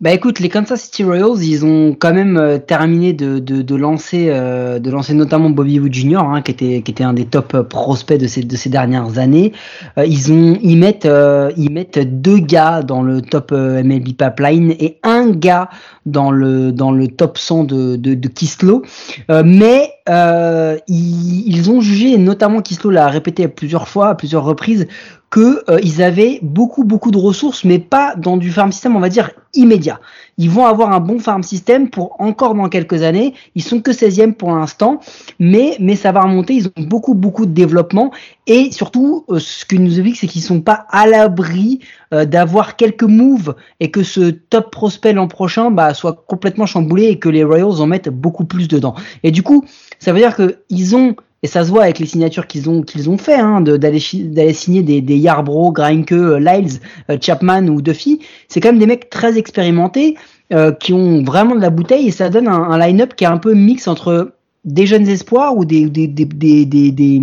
Bah 0.00 0.12
écoute, 0.12 0.38
les 0.38 0.48
Kansas 0.48 0.82
City 0.82 1.02
Royals, 1.02 1.42
ils 1.42 1.64
ont 1.64 1.92
quand 1.92 2.14
même 2.14 2.36
euh, 2.36 2.58
terminé 2.58 3.12
de, 3.12 3.40
de, 3.40 3.62
de 3.62 3.74
lancer, 3.74 4.26
euh, 4.28 4.78
de 4.78 4.92
lancer 4.92 5.12
notamment 5.12 5.50
Bobby 5.50 5.80
Wood 5.80 5.92
Jr., 5.92 6.18
hein, 6.18 6.40
qui 6.40 6.52
était 6.52 6.82
qui 6.82 6.92
était 6.92 7.02
un 7.02 7.14
des 7.14 7.24
top 7.24 7.52
euh, 7.54 7.64
prospects 7.64 8.20
de 8.20 8.28
ces 8.28 8.44
de 8.44 8.54
ces 8.54 8.70
dernières 8.70 9.18
années. 9.18 9.52
ils 9.96 10.32
ont 10.32 10.56
ils 10.62 10.76
mettent 10.76 11.08
ils 11.56 11.72
mettent 11.72 11.98
deux 11.98 12.38
gars 12.38 12.82
dans 12.82 13.02
le 13.02 13.22
top 13.22 13.50
MLB 13.50 14.12
pipeline 14.16 14.70
et 14.78 15.00
un 15.02 15.30
gars 15.30 15.68
dans 16.06 16.30
le 16.30 16.70
dans 16.70 16.92
le 16.92 17.08
top 17.08 17.36
100 17.36 17.64
de 17.64 17.96
de, 17.96 18.14
de 18.14 18.28
Kislo. 18.28 18.84
mais 19.28 19.90
ils, 20.06 21.48
ils, 21.48 21.70
ont 21.72 21.80
jugé, 21.80 22.16
notamment 22.18 22.62
Kislo 22.62 22.90
l'a 22.90 23.08
répété 23.08 23.48
plusieurs 23.48 23.88
fois, 23.88 24.10
à 24.10 24.14
plusieurs 24.14 24.44
reprises, 24.44 24.86
que 25.30 25.62
euh, 25.68 25.78
ils 25.82 26.02
avaient 26.02 26.38
beaucoup 26.42 26.84
beaucoup 26.84 27.10
de 27.10 27.18
ressources, 27.18 27.64
mais 27.64 27.78
pas 27.78 28.14
dans 28.16 28.36
du 28.36 28.50
farm 28.50 28.72
system, 28.72 28.96
on 28.96 29.00
va 29.00 29.08
dire 29.08 29.30
immédiat. 29.54 30.00
Ils 30.38 30.48
vont 30.48 30.66
avoir 30.66 30.92
un 30.92 31.00
bon 31.00 31.18
farm 31.18 31.42
system 31.42 31.90
pour 31.90 32.20
encore 32.20 32.54
dans 32.54 32.68
quelques 32.68 33.02
années. 33.02 33.34
Ils 33.54 33.62
sont 33.62 33.80
que 33.80 33.90
16e 33.90 34.32
pour 34.32 34.54
l'instant, 34.54 35.00
mais 35.38 35.76
mais 35.80 35.96
ça 35.96 36.12
va 36.12 36.22
remonter. 36.22 36.54
Ils 36.54 36.68
ont 36.68 36.82
beaucoup 36.82 37.14
beaucoup 37.14 37.44
de 37.44 37.52
développement 37.52 38.10
et 38.46 38.70
surtout 38.72 39.24
euh, 39.28 39.38
ce 39.38 39.64
que 39.64 39.76
nous 39.76 39.94
explique, 39.98 40.16
c'est 40.16 40.26
qu'ils 40.26 40.42
sont 40.42 40.60
pas 40.60 40.86
à 40.90 41.06
l'abri 41.06 41.80
euh, 42.14 42.24
d'avoir 42.24 42.76
quelques 42.76 43.02
moves 43.02 43.54
et 43.80 43.90
que 43.90 44.02
ce 44.02 44.30
top 44.30 44.70
prospect 44.70 45.12
l'an 45.12 45.28
prochain 45.28 45.70
bah, 45.70 45.92
soit 45.92 46.24
complètement 46.26 46.64
chamboulé 46.64 47.04
et 47.04 47.18
que 47.18 47.28
les 47.28 47.44
Royals 47.44 47.80
en 47.80 47.86
mettent 47.86 48.08
beaucoup 48.08 48.46
plus 48.46 48.66
dedans. 48.66 48.94
Et 49.22 49.30
du 49.30 49.42
coup, 49.42 49.64
ça 49.98 50.12
veut 50.12 50.18
dire 50.20 50.34
que 50.34 50.60
ils 50.70 50.96
ont 50.96 51.16
et 51.42 51.46
ça 51.46 51.64
se 51.64 51.70
voit 51.70 51.84
avec 51.84 51.98
les 51.98 52.06
signatures 52.06 52.46
qu'ils 52.46 52.68
ont 52.68 52.82
qu'ils 52.82 53.08
ont 53.08 53.18
fait 53.18 53.38
hein, 53.38 53.60
d'aller 53.60 54.00
signer 54.00 54.82
des 54.82 55.00
des 55.00 55.16
Yarbrough, 55.16 55.72
Greinke, 55.72 56.12
euh, 56.12 56.38
Lyles, 56.38 56.80
euh, 57.10 57.18
Chapman 57.20 57.68
ou 57.68 57.80
Duffy, 57.80 58.20
c'est 58.48 58.60
quand 58.60 58.70
même 58.70 58.80
des 58.80 58.86
mecs 58.86 59.08
très 59.08 59.38
expérimentés 59.38 60.16
euh, 60.52 60.72
qui 60.72 60.92
ont 60.92 61.22
vraiment 61.22 61.54
de 61.54 61.60
la 61.60 61.70
bouteille 61.70 62.08
et 62.08 62.10
ça 62.10 62.28
donne 62.28 62.48
un, 62.48 62.78
line-up 62.78 63.14
qui 63.14 63.24
est 63.24 63.28
un 63.28 63.38
peu 63.38 63.54
mix 63.54 63.86
entre 63.86 64.32
des 64.64 64.86
jeunes 64.86 65.08
espoirs 65.08 65.56
ou 65.56 65.64
des 65.64 65.88
des, 65.88 66.08
des, 66.08 67.22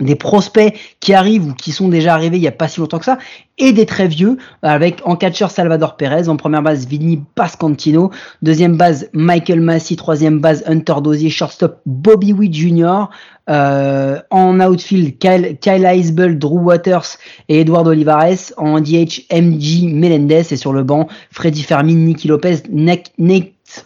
des 0.00 0.14
prospects 0.14 0.74
qui 1.00 1.14
arrivent 1.14 1.48
ou 1.48 1.54
qui 1.54 1.72
sont 1.72 1.88
déjà 1.88 2.14
arrivés 2.14 2.36
il 2.36 2.42
y 2.42 2.48
a 2.48 2.52
pas 2.52 2.68
si 2.68 2.80
longtemps 2.80 2.98
que 2.98 3.04
ça 3.04 3.18
et 3.58 3.72
des 3.72 3.86
très 3.86 4.06
vieux 4.08 4.38
avec 4.62 5.00
en 5.04 5.16
catcher 5.16 5.48
Salvador 5.48 5.96
Perez 5.96 6.28
en 6.28 6.36
première 6.36 6.62
base 6.62 6.86
Vinny 6.86 7.22
Pascantino 7.34 8.10
deuxième 8.42 8.76
base 8.76 9.08
Michael 9.12 9.60
Massey 9.60 9.96
troisième 9.96 10.40
base 10.40 10.62
Hunter 10.66 10.96
Dozier 11.02 11.30
shortstop 11.30 11.80
Bobby 11.86 12.32
Witt 12.32 12.54
Jr 12.54 13.04
euh, 13.50 14.18
en 14.30 14.60
outfield 14.60 15.18
Kyle, 15.18 15.56
Kyle 15.58 16.38
Drew 16.38 16.60
Waters 16.60 17.16
et 17.48 17.60
Eduardo 17.60 17.90
Olivares 17.90 18.52
en 18.58 18.80
DH 18.80 19.24
MG 19.32 19.92
Melendez 19.92 20.52
et 20.52 20.56
sur 20.56 20.72
le 20.72 20.82
banc 20.82 21.08
Freddy 21.30 21.62
Fermin 21.62 21.94
Nicky 21.94 22.28
Lopez 22.28 22.58
Nate 22.70 23.10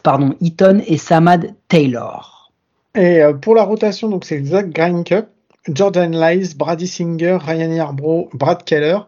pardon 0.03 0.35
Eaton 0.41 0.83
et 0.87 0.97
Samad 0.97 1.55
Taylor. 1.69 2.51
Et 2.95 3.23
euh, 3.23 3.33
pour 3.33 3.55
la 3.55 3.63
rotation 3.63 4.09
donc 4.09 4.25
c'est 4.25 4.45
Zach 4.45 4.71
Greinke 4.71 5.25
Jordan 5.69 6.13
Lyles, 6.13 6.55
Brady 6.57 6.87
Singer, 6.87 7.39
Ryan 7.41 7.71
Yarbrough, 7.71 8.29
Brad 8.35 8.65
Keller. 8.65 8.99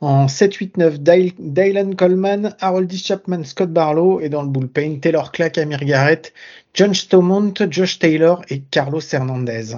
En 0.00 0.26
7-8-9, 0.26 1.34
Dylan 1.38 1.94
Coleman, 1.94 2.54
Harold 2.60 2.92
Chapman, 2.92 3.44
Scott 3.44 3.70
Barlow. 3.72 4.20
Et 4.20 4.28
dans 4.28 4.42
le 4.42 4.48
bullpen, 4.48 5.00
Taylor 5.00 5.32
Clack, 5.32 5.58
Amir 5.58 5.84
Garrett, 5.84 6.32
John 6.74 6.94
Stomont, 6.94 7.54
Josh 7.70 7.98
Taylor 7.98 8.42
et 8.48 8.60
Carlos 8.60 9.00
Hernandez. 9.12 9.76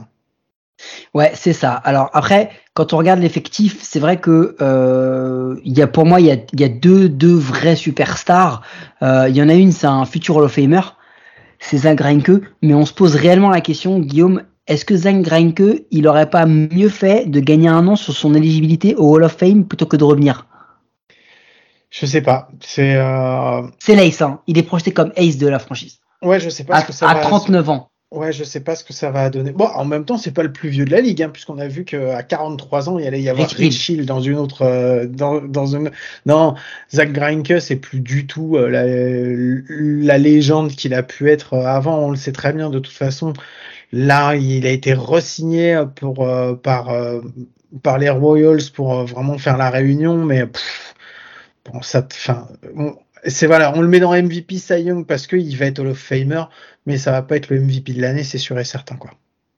Ouais, 1.15 1.33
c'est 1.35 1.53
ça. 1.53 1.73
Alors 1.73 2.11
après, 2.12 2.51
quand 2.75 2.93
on 2.93 2.97
regarde 2.97 3.21
l'effectif, 3.21 3.79
c'est 3.83 4.01
vrai 4.01 4.19
que 4.19 4.57
euh, 4.61 5.57
y 5.65 5.83
a 5.83 5.87
pour 5.87 6.07
moi 6.07 6.21
il 6.21 6.27
y 6.27 6.31
a, 6.31 6.37
y 6.55 6.65
a 6.65 6.69
deux 6.69 7.09
deux 7.09 7.35
vrais 7.35 7.77
superstars. 7.77 8.62
Euh, 9.03 9.27
Il 9.29 9.37
y 9.37 9.43
en 9.43 9.49
a 9.49 9.55
une, 9.55 9.73
c'est 9.73 9.87
un 9.87 10.05
futur 10.05 10.37
Hall 10.37 10.45
of 10.45 10.53
Famer, 10.53 10.81
c'est 11.59 11.79
Zach 11.79 11.99
Greinke. 11.99 12.43
Mais 12.62 12.75
on 12.75 12.87
se 12.87 12.93
pose 12.93 13.15
réellement 13.15 13.51
la 13.51 13.61
question, 13.61 14.01
Guillaume, 14.01 14.43
est-ce 14.73 14.85
que 14.85 14.97
Zach 14.97 15.21
Greinke, 15.21 15.85
il 15.91 16.07
aurait 16.09 16.31
pas 16.31 16.47
mieux 16.47 16.88
fait 16.88 17.31
de 17.31 17.41
gagner 17.41 17.69
un 17.69 17.87
an 17.88 17.97
sur 17.97 18.14
son 18.14 18.35
éligibilité 18.35 18.95
au 18.95 19.14
Hall 19.14 19.25
of 19.25 19.33
Fame 19.37 19.64
plutôt 19.67 19.87
que 19.87 19.97
de 19.97 20.05
revenir? 20.05 20.47
Je 21.91 22.07
sais 22.07 22.23
pas. 22.23 22.49
C'est 22.61 22.95
euh... 22.97 23.62
C'est 23.79 23.95
l'ace, 23.95 24.23
hein. 24.23 24.41
Il 24.47 24.57
est 24.57 24.62
projeté 24.62 24.93
comme 24.93 25.12
ace 25.17 25.37
de 25.37 25.47
la 25.47 25.59
franchise. 25.59 25.99
ouais, 26.23 26.41
je 26.41 26.49
sais 26.49 26.64
pas 26.64 26.76
À, 26.76 26.81
ce 26.81 26.87
que 26.87 26.93
ça 26.93 27.09
à 27.09 27.14
va. 27.14 27.21
39 27.21 27.69
ans. 27.69 27.88
Ouais, 28.11 28.31
je 28.31 28.45
sais 28.45 28.61
pas 28.61 28.76
ce 28.76 28.85
que 28.85 28.93
ça 28.93 29.11
va 29.11 29.31
donner. 29.31 29.52
Bon, 29.52 29.64
en 29.67 29.87
même 29.87 30.05
temps, 30.05 30.19
c'est 30.19 30.33
pas 30.33 30.43
le 30.43 30.52
plus 30.52 30.69
vieux 30.69 30.85
de 30.85 30.91
la 30.91 31.00
ligue, 31.00 31.23
hein, 31.23 31.31
puisqu'on 31.31 31.59
a 31.59 31.67
vu 31.67 31.85
qu'à 31.85 32.23
43 32.23 32.91
ans, 32.91 32.99
il 32.99 33.07
allait 33.07 33.23
y 33.23 33.29
avoir 33.31 33.49
Rich 33.49 33.57
Rich 33.59 33.88
Hill 33.88 34.07
dans 34.07 34.21
une 34.21 34.37
autre, 34.37 34.62
euh, 34.62 35.07
dans, 35.07 35.41
dans 35.41 35.67
une, 35.67 35.91
non, 36.26 36.55
Zach 36.95 37.11
Greinke, 37.12 37.55
c'est 37.59 37.76
plus 37.76 38.00
du 38.00 38.26
tout 38.26 38.57
euh, 38.59 38.69
la, 38.69 38.85
la 40.12 40.19
légende 40.19 40.73
qu'il 40.73 40.93
a 40.93 41.02
pu 41.02 41.31
être 41.31 41.57
avant. 41.57 42.00
On 42.00 42.11
le 42.11 42.17
sait 42.17 42.33
très 42.33 42.52
bien 42.52 42.69
de 42.69 42.79
toute 42.79 42.93
façon. 42.93 43.33
Là, 43.93 44.35
il 44.37 44.67
a 44.67 44.71
été 44.71 44.95
resigné 44.95 45.83
pour 45.97 46.27
euh, 46.29 46.55
par 46.55 46.89
euh, 46.91 47.21
par 47.83 47.99
les 47.99 48.11
Royals 48.11 48.71
pour 48.75 48.93
euh, 49.01 49.05
vraiment 49.05 49.39
faire 49.39 49.57
la 49.57 49.71
réunion, 49.71 50.25
mais 50.25 50.45
ça, 51.83 52.07
enfin, 52.13 52.49
on- 52.77 52.97
c'est 53.27 53.47
voilà, 53.47 53.73
on 53.77 53.81
le 53.81 53.89
met 53.89 54.01
dans 54.01 54.15
MVP 54.15 54.59
Cy 54.59 54.83
Young 54.83 55.07
parce 55.07 55.27
qu'il 55.27 55.57
va 55.57 55.67
être 55.67 55.79
Hall 55.81 55.89
of 55.89 55.99
Famer, 55.99 56.45
mais 56.87 56.99
ça 56.99 57.13
va 57.13 57.23
pas 57.23 57.37
être 57.37 57.51
le 57.51 57.61
MVP 57.61 57.93
de 57.95 58.01
l'année, 58.01 58.25
c'est 58.25 58.39
sûr 58.39 58.59
et 58.59 58.65
certain 58.65 58.97
quoi. 58.97 59.13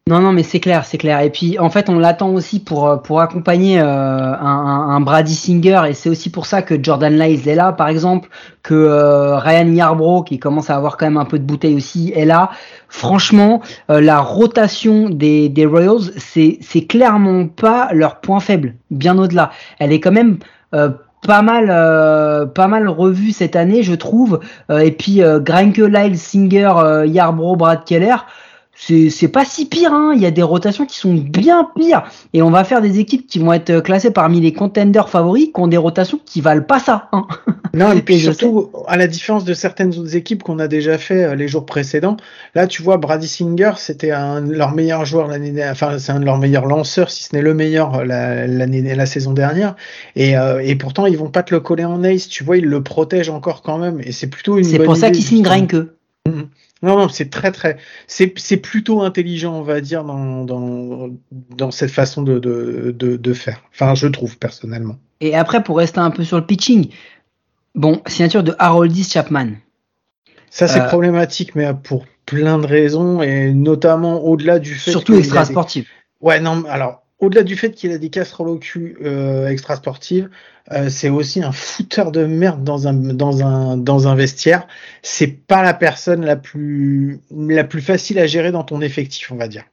Non, 0.06 0.20
non, 0.20 0.32
mais 0.34 0.42
c'est 0.42 0.60
clair, 0.60 0.84
c'est 0.84 0.98
clair. 0.98 1.20
Et 1.20 1.30
puis, 1.30 1.58
en 1.58 1.70
fait, 1.70 1.88
on 1.88 1.98
l'attend 1.98 2.28
aussi 2.28 2.60
pour, 2.60 2.86
euh, 2.86 2.96
pour 2.98 3.22
accompagner 3.22 3.80
euh, 3.80 3.86
un, 3.86 5.00
Brady 5.00 5.34
Singer, 5.34 5.80
et 5.88 5.94
c'est 5.94 6.10
aussi 6.10 6.28
pour 6.28 6.44
ça 6.44 6.60
que 6.60 6.74
Jordan 6.82 7.18
Lyles 7.18 7.48
est 7.48 7.54
là, 7.54 7.72
par 7.72 7.88
exemple, 7.88 8.28
que 8.62 8.74
euh, 8.74 9.38
Ryan 9.38 9.66
Yarbrough, 9.72 10.24
qui 10.24 10.38
commence 10.38 10.68
à 10.68 10.76
avoir 10.76 10.98
quand 10.98 11.06
même 11.06 11.16
un 11.16 11.24
peu 11.24 11.38
de 11.38 11.44
bouteille 11.44 11.74
aussi, 11.74 12.12
est 12.14 12.26
là. 12.26 12.50
Franchement, 12.90 13.62
la 13.88 14.20
rotation 14.20 15.08
des, 15.08 15.48
des 15.48 15.64
Royals, 15.64 16.12
c'est 16.18 16.58
c'est 16.60 16.84
clairement 16.84 17.46
pas 17.48 17.88
leur 17.94 18.20
point 18.20 18.40
faible, 18.40 18.74
bien 18.90 19.16
au-delà. 19.16 19.52
Elle 19.78 19.90
est 19.90 20.00
quand 20.00 20.12
même 20.12 20.36
pas 20.70 21.40
mal, 21.40 21.68
euh, 21.70 22.44
pas 22.44 22.68
mal 22.68 22.88
revue 22.88 23.32
cette 23.32 23.56
année, 23.56 23.82
je 23.82 23.94
trouve. 23.94 24.40
Et 24.70 24.92
puis, 24.92 25.22
euh, 25.22 25.40
Greinke, 25.40 25.78
Lyles, 25.78 26.18
Singer, 26.18 27.04
Yarbrough, 27.06 27.56
Brad 27.56 27.84
Keller 27.84 28.16
c'est 28.76 29.28
pas 29.28 29.44
si 29.44 29.66
pire, 29.66 29.92
hein. 29.92 30.12
il 30.14 30.20
y 30.20 30.26
a 30.26 30.30
des 30.30 30.42
rotations 30.42 30.84
qui 30.84 30.98
sont 30.98 31.14
bien 31.14 31.68
pires. 31.76 32.04
Et 32.32 32.42
on 32.42 32.50
va 32.50 32.64
faire 32.64 32.82
des 32.82 32.98
équipes 32.98 33.26
qui 33.26 33.38
vont 33.38 33.52
être 33.52 33.80
classées 33.80 34.10
parmi 34.10 34.40
les 34.40 34.52
contenders 34.52 35.08
favoris 35.08 35.46
qui 35.46 35.60
ont 35.60 35.68
des 35.68 35.76
rotations 35.76 36.20
qui 36.24 36.40
valent 36.40 36.64
pas 36.64 36.78
ça. 36.78 37.08
Hein. 37.12 37.26
Non, 37.74 37.92
et 37.92 38.02
puis 38.02 38.14
Et 38.14 38.18
surtout, 38.18 38.70
à 38.86 38.96
la 38.96 39.08
différence 39.08 39.44
de 39.44 39.52
certaines 39.52 39.98
autres 39.98 40.14
équipes 40.14 40.44
qu'on 40.44 40.60
a 40.60 40.68
déjà 40.68 40.96
fait 40.96 41.24
euh, 41.24 41.34
les 41.34 41.48
jours 41.48 41.66
précédents, 41.66 42.16
là, 42.54 42.68
tu 42.68 42.82
vois, 42.82 42.98
Brady 42.98 43.26
Singer, 43.26 43.72
c'était 43.78 44.12
un 44.12 44.42
de 44.42 44.52
leurs 44.52 44.72
meilleurs 44.72 45.04
joueurs 45.04 45.26
l'année 45.26 45.50
dernière, 45.50 45.72
enfin, 45.72 45.98
c'est 45.98 46.12
un 46.12 46.20
de 46.20 46.24
leurs 46.24 46.38
meilleurs 46.38 46.66
lanceurs, 46.66 47.10
si 47.10 47.24
ce 47.24 47.34
n'est 47.34 47.42
le 47.42 47.52
meilleur 47.52 47.96
euh, 47.96 48.04
la, 48.46 49.06
saison 49.06 49.32
dernière. 49.32 49.74
Et, 50.14 50.36
euh, 50.38 50.62
et 50.62 50.76
pourtant, 50.76 51.06
ils 51.06 51.18
vont 51.18 51.30
pas 51.30 51.42
te 51.42 51.52
le 51.52 51.58
coller 51.58 51.84
en 51.84 52.04
ace, 52.04 52.28
tu 52.28 52.44
vois, 52.44 52.58
ils 52.58 52.64
le 52.64 52.80
protègent 52.82 53.30
encore 53.30 53.62
quand 53.62 53.78
même. 53.78 54.00
Et 54.04 54.12
c'est 54.12 54.28
plutôt 54.28 54.56
une 54.56 54.64
C'est 54.64 54.78
pour 54.78 54.96
ça 54.96 55.10
qu'ils 55.10 55.24
signent. 55.24 55.44
Non, 56.82 56.96
non, 56.98 57.08
c'est 57.08 57.30
très, 57.30 57.50
très, 57.50 57.78
c'est, 58.06 58.26
plutôt 58.58 59.02
intelligent, 59.02 59.54
on 59.54 59.62
va 59.62 59.80
dire, 59.80 60.04
dans, 60.04 60.44
dans, 60.44 61.08
dans 61.30 61.70
cette 61.70 61.90
façon 61.90 62.22
de, 62.22 62.38
de, 62.38 62.94
de, 62.96 63.16
de 63.16 63.32
faire. 63.32 63.62
Enfin, 63.72 63.94
je 63.94 64.06
trouve, 64.06 64.36
personnellement. 64.38 64.96
Et 65.20 65.34
après, 65.34 65.62
pour 65.62 65.78
rester 65.78 66.00
un 66.00 66.10
peu 66.10 66.24
sur 66.24 66.36
le 66.36 66.44
pitching, 66.44 66.90
bon, 67.74 68.02
signature 68.06 68.42
de 68.42 68.54
Haroldis 68.58 69.04
Chapman. 69.08 69.52
Ça, 70.50 70.68
c'est 70.68 70.80
Euh, 70.82 70.88
problématique, 70.88 71.54
mais 71.54 71.72
pour 71.82 72.04
plein 72.26 72.58
de 72.58 72.66
raisons, 72.66 73.22
et 73.22 73.52
notamment 73.54 74.22
au-delà 74.24 74.58
du 74.58 74.74
fait 74.74 74.90
Surtout 74.90 75.12
qu'il 75.12 75.22
a 75.22 75.24
extra 75.24 75.44
des- 75.44 75.52
sportif. 75.52 75.88
Ouais, 76.20 76.40
non, 76.40 76.64
alors, 76.68 77.03
au-delà 77.24 77.42
du 77.42 77.56
fait 77.56 77.72
qu'il 77.72 77.90
a 77.92 77.98
des 77.98 78.10
casseroles 78.10 78.48
au 78.48 78.58
cul 78.58 78.96
euh, 79.04 79.48
extra 79.48 79.76
sportives, 79.76 80.28
euh, 80.72 80.88
c'est 80.88 81.10
aussi 81.10 81.42
un 81.42 81.52
fouteur 81.52 82.10
de 82.10 82.24
merde 82.24 82.64
dans 82.64 82.88
un, 82.88 82.94
dans 82.94 83.44
un, 83.44 83.76
dans 83.76 84.14
vestiaire. 84.14 84.66
C'est 85.02 85.26
pas 85.26 85.62
la 85.62 85.74
personne 85.74 86.24
la 86.24 86.36
plus, 86.36 87.20
facile 87.80 88.18
à 88.18 88.26
gérer 88.26 88.50
dans 88.50 88.64
ton 88.64 88.80
effectif, 88.80 89.30
on 89.32 89.36
va 89.36 89.48
dire. 89.48 89.64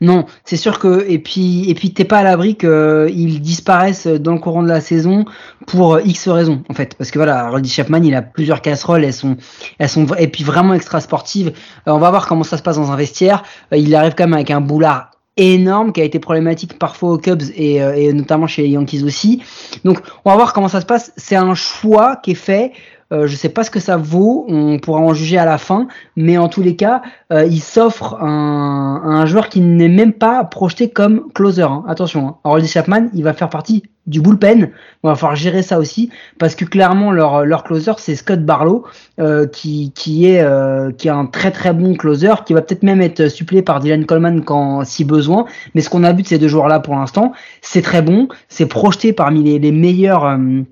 Non, 0.00 0.26
c'est 0.44 0.56
sûr 0.56 0.78
que 0.78 1.04
et 1.08 1.18
puis 1.18 1.68
et 1.68 1.74
puis 1.74 1.92
t'es 1.92 2.04
pas 2.04 2.18
à 2.18 2.22
l'abri 2.22 2.56
qu'ils 2.56 3.40
disparaissent 3.40 4.06
dans 4.06 4.32
le 4.32 4.38
courant 4.38 4.62
de 4.62 4.68
la 4.68 4.80
saison 4.80 5.24
pour 5.66 5.94
euh, 5.94 6.02
X 6.04 6.28
raisons 6.28 6.62
en 6.68 6.74
fait 6.74 6.94
parce 6.94 7.10
que 7.10 7.18
voilà 7.18 7.46
Haroldis 7.46 7.70
Chapman 7.70 8.00
il 8.04 8.14
a 8.14 8.22
plusieurs 8.22 8.62
casseroles 8.62 9.04
elles 9.04 9.12
sont 9.12 9.36
elles 9.80 9.88
sont 9.88 10.06
et 10.16 10.28
puis 10.28 10.44
vraiment 10.44 10.74
extra 10.74 11.00
sportives 11.00 11.48
Euh, 11.88 11.90
on 11.90 11.98
va 11.98 12.10
voir 12.10 12.28
comment 12.28 12.44
ça 12.44 12.56
se 12.56 12.62
passe 12.62 12.76
dans 12.76 12.92
un 12.92 12.96
vestiaire 12.96 13.42
Euh, 13.72 13.76
il 13.76 13.92
arrive 13.96 14.14
quand 14.16 14.24
même 14.24 14.34
avec 14.34 14.52
un 14.52 14.60
boulard 14.60 15.17
énorme 15.38 15.92
qui 15.92 16.00
a 16.00 16.04
été 16.04 16.18
problématique 16.18 16.78
parfois 16.78 17.12
aux 17.12 17.18
Cubs 17.18 17.42
et, 17.56 17.82
euh, 17.82 17.94
et 17.96 18.12
notamment 18.12 18.46
chez 18.46 18.62
les 18.62 18.68
Yankees 18.68 19.02
aussi 19.04 19.42
donc 19.84 20.00
on 20.24 20.30
va 20.30 20.36
voir 20.36 20.52
comment 20.52 20.68
ça 20.68 20.80
se 20.80 20.86
passe 20.86 21.12
c'est 21.16 21.36
un 21.36 21.54
choix 21.54 22.16
qui 22.16 22.32
est 22.32 22.34
fait 22.34 22.72
euh, 23.10 23.26
je 23.26 23.36
sais 23.36 23.48
pas 23.48 23.64
ce 23.64 23.70
que 23.70 23.80
ça 23.80 23.96
vaut, 23.96 24.44
on 24.48 24.78
pourra 24.78 25.00
en 25.00 25.14
juger 25.14 25.38
à 25.38 25.46
la 25.46 25.56
fin, 25.56 25.88
mais 26.14 26.36
en 26.36 26.48
tous 26.48 26.60
les 26.60 26.76
cas, 26.76 27.00
euh, 27.32 27.46
il 27.46 27.60
s'offre 27.60 28.22
un, 28.22 29.00
un 29.02 29.24
joueur 29.24 29.48
qui 29.48 29.62
n'est 29.62 29.88
même 29.88 30.12
pas 30.12 30.44
projeté 30.44 30.90
comme 30.90 31.32
closer. 31.32 31.62
hein. 31.62 31.84
Attention, 31.88 32.36
hein. 32.44 32.64
Chapman, 32.66 33.08
il 33.14 33.24
va 33.24 33.32
faire 33.32 33.48
partie 33.48 33.84
du 34.08 34.20
bullpen. 34.20 34.70
Il 35.04 35.06
va 35.06 35.14
falloir 35.14 35.36
gérer 35.36 35.62
ça 35.62 35.78
aussi 35.78 36.10
parce 36.38 36.54
que 36.54 36.64
clairement 36.64 37.12
leur 37.12 37.44
leur 37.44 37.62
closer 37.64 37.92
c'est 37.98 38.16
Scott 38.16 38.44
Barlow 38.44 38.84
euh, 39.20 39.46
qui 39.46 39.92
qui 39.94 40.26
est 40.26 40.40
euh, 40.40 40.90
qui 40.90 41.08
est 41.08 41.12
un 41.12 41.26
très 41.26 41.50
très 41.50 41.72
bon 41.72 41.94
closer 41.94 42.34
qui 42.44 42.54
va 42.54 42.62
peut-être 42.62 42.82
même 42.82 43.00
être 43.00 43.28
suppléé 43.28 43.62
par 43.62 43.80
Dylan 43.80 44.04
Coleman 44.06 44.42
quand 44.44 44.84
si 44.84 45.04
besoin. 45.04 45.44
Mais 45.74 45.80
ce 45.80 45.90
qu'on 45.90 46.04
a 46.04 46.12
vu 46.12 46.22
de 46.22 46.26
ces 46.28 46.38
deux 46.38 46.48
joueurs 46.48 46.68
là 46.68 46.80
pour 46.80 46.94
l'instant, 46.96 47.32
c'est 47.62 47.82
très 47.82 48.02
bon, 48.02 48.28
c'est 48.48 48.66
projeté 48.66 49.12
parmi 49.12 49.42
les, 49.42 49.58
les 49.58 49.72
meilleurs. 49.72 50.24
euh, 50.24 50.62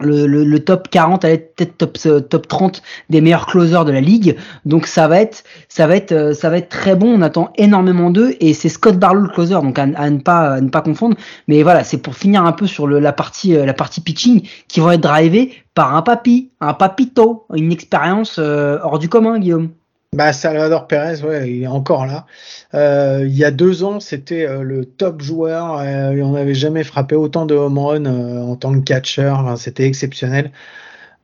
le, 0.00 0.26
le, 0.26 0.44
le 0.44 0.64
top 0.64 0.88
40, 0.88 1.24
allez, 1.24 1.38
peut-être 1.38 1.76
top, 1.78 1.98
euh, 2.06 2.20
top 2.20 2.48
30 2.48 2.82
des 3.10 3.20
meilleurs 3.20 3.46
closers 3.46 3.84
de 3.84 3.92
la 3.92 4.00
ligue. 4.00 4.36
Donc 4.64 4.86
ça 4.86 5.08
va 5.08 5.20
être, 5.20 5.44
ça 5.68 5.86
va 5.86 5.96
être, 5.96 6.12
euh, 6.12 6.34
ça 6.34 6.50
va 6.50 6.58
être 6.58 6.68
très 6.68 6.96
bon. 6.96 7.08
On 7.14 7.22
attend 7.22 7.52
énormément 7.56 8.10
d'eux 8.10 8.34
et 8.40 8.54
c'est 8.54 8.68
Scott 8.68 8.98
Barlow 8.98 9.22
le 9.22 9.28
closer, 9.28 9.54
donc 9.54 9.78
à, 9.78 9.86
ne 9.86 10.18
pas, 10.18 10.54
à 10.54 10.60
ne 10.60 10.68
pas 10.68 10.80
confondre. 10.82 11.16
Mais 11.48 11.62
voilà, 11.62 11.84
c'est 11.84 11.98
pour 11.98 12.16
finir 12.16 12.44
un 12.44 12.52
peu 12.52 12.66
sur 12.66 12.86
le, 12.86 12.98
la 12.98 13.12
partie, 13.12 13.56
euh, 13.56 13.64
la 13.64 13.74
partie 13.74 14.00
pitching 14.00 14.46
qui 14.68 14.80
vont 14.80 14.90
être 14.90 15.00
drivés 15.00 15.52
par 15.74 15.94
un 15.94 16.02
papy, 16.02 16.50
un 16.60 16.74
papito, 16.74 17.46
une 17.54 17.72
expérience 17.72 18.38
hors 18.38 18.98
du 18.98 19.08
commun, 19.08 19.38
Guillaume. 19.38 19.70
Bah, 20.14 20.32
Salvador 20.32 20.86
Perez, 20.86 21.22
ouais, 21.24 21.50
il 21.50 21.62
est 21.64 21.66
encore 21.66 22.06
là. 22.06 22.26
Euh, 22.74 23.24
il 23.26 23.34
y 23.36 23.44
a 23.44 23.50
deux 23.50 23.82
ans, 23.82 23.98
c'était 23.98 24.46
euh, 24.46 24.62
le 24.62 24.84
top 24.84 25.20
joueur. 25.22 25.78
euh, 25.80 26.12
on 26.22 26.32
n'avait 26.32 26.54
jamais 26.54 26.84
frappé 26.84 27.16
autant 27.16 27.46
de 27.46 27.54
home 27.56 27.78
run 27.78 28.04
euh, 28.06 28.40
en 28.42 28.54
tant 28.56 28.72
que 28.72 28.84
catcher. 28.84 29.34
C'était 29.56 29.86
exceptionnel. 29.86 30.52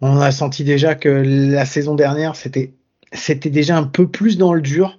On 0.00 0.20
a 0.20 0.32
senti 0.32 0.64
déjà 0.64 0.94
que 0.96 1.08
la 1.08 1.66
saison 1.66 1.94
dernière, 1.94 2.36
c'était 2.36 2.74
c'était 3.12 3.50
déjà 3.50 3.76
un 3.78 3.84
peu 3.84 4.08
plus 4.08 4.38
dans 4.38 4.54
le 4.54 4.62
dur. 4.62 4.98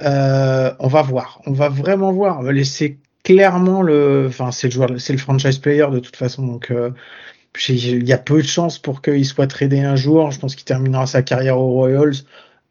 Euh, 0.00 0.72
on 0.80 0.88
va 0.88 1.02
voir. 1.02 1.40
On 1.46 1.52
va 1.52 1.68
vraiment 1.70 2.12
voir. 2.12 2.42
C'est 2.64 2.98
clairement 3.24 3.82
le, 3.82 4.26
enfin, 4.28 4.52
c'est 4.52 4.68
le 4.68 4.72
joueur, 4.72 4.90
c'est 4.98 5.12
le 5.14 5.18
franchise 5.18 5.58
player 5.58 5.86
de 5.92 6.00
toute 6.00 6.16
façon. 6.16 6.46
Donc, 6.46 6.70
euh, 6.70 6.90
il 7.68 8.08
y 8.08 8.12
a 8.12 8.18
peu 8.18 8.42
de 8.42 8.46
chances 8.46 8.78
pour 8.78 9.02
qu'il 9.02 9.24
soit 9.26 9.46
tradé 9.48 9.80
un 9.80 9.96
jour. 9.96 10.30
Je 10.30 10.38
pense 10.40 10.54
qu'il 10.56 10.64
terminera 10.64 11.06
sa 11.06 11.22
carrière 11.22 11.58
aux 11.58 11.72
Royals. 11.72 12.14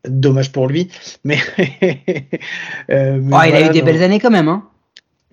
Dommage 0.08 0.52
pour 0.52 0.68
lui, 0.68 0.90
mais. 1.24 1.38
euh, 2.90 3.20
mais 3.22 3.36
Oh, 3.36 3.42
il 3.48 3.56
a 3.56 3.62
eu 3.66 3.70
des 3.70 3.82
belles 3.82 4.02
années 4.04 4.20
quand 4.20 4.32
même, 4.32 4.48
hein. 4.48 4.64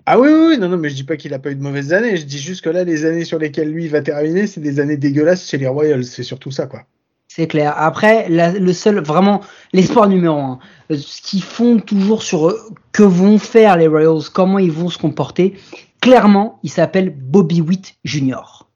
Ah 0.05 0.17
oui, 0.19 0.29
oui, 0.31 0.45
oui, 0.51 0.57
non, 0.57 0.69
non, 0.69 0.77
mais 0.77 0.89
je 0.89 0.95
dis 0.95 1.03
pas 1.03 1.17
qu'il 1.17 1.33
a 1.33 1.39
pas 1.39 1.51
eu 1.51 1.55
de 1.55 1.61
mauvaises 1.61 1.91
années. 1.91 2.15
Je 2.15 2.23
dis 2.25 2.37
juste 2.39 2.63
que 2.63 2.69
là, 2.69 2.83
les 2.85 3.05
années 3.05 3.25
sur 3.25 3.39
lesquelles 3.39 3.69
lui 3.71 3.87
va 3.89 4.01
terminer, 4.01 4.47
c'est 4.47 4.61
des 4.61 4.79
années 4.79 4.95
dégueulasses 4.97 5.49
chez 5.49 5.57
les 5.57 5.67
Royals. 5.67 6.05
C'est 6.05 6.23
surtout 6.23 6.51
ça, 6.51 6.65
quoi. 6.65 6.83
C'est 7.27 7.47
clair. 7.47 7.73
Après, 7.77 8.27
la- 8.29 8.53
le 8.53 8.73
seul, 8.73 8.99
vraiment, 9.03 9.41
l'espoir 9.73 10.07
numéro 10.07 10.37
un, 10.37 10.59
euh, 10.91 10.97
ce 10.97 11.21
qu'ils 11.21 11.43
font 11.43 11.79
toujours 11.79 12.23
sur 12.23 12.47
euh, 12.49 12.57
que 12.93 13.03
vont 13.03 13.37
faire 13.37 13.75
les 13.77 13.87
Royals, 13.87 14.29
comment 14.33 14.59
ils 14.59 14.71
vont 14.71 14.89
se 14.89 14.97
comporter, 14.97 15.55
clairement, 16.01 16.59
il 16.63 16.69
s'appelle 16.71 17.09
Bobby 17.15 17.59
Witt 17.61 17.95
Jr. 18.05 18.66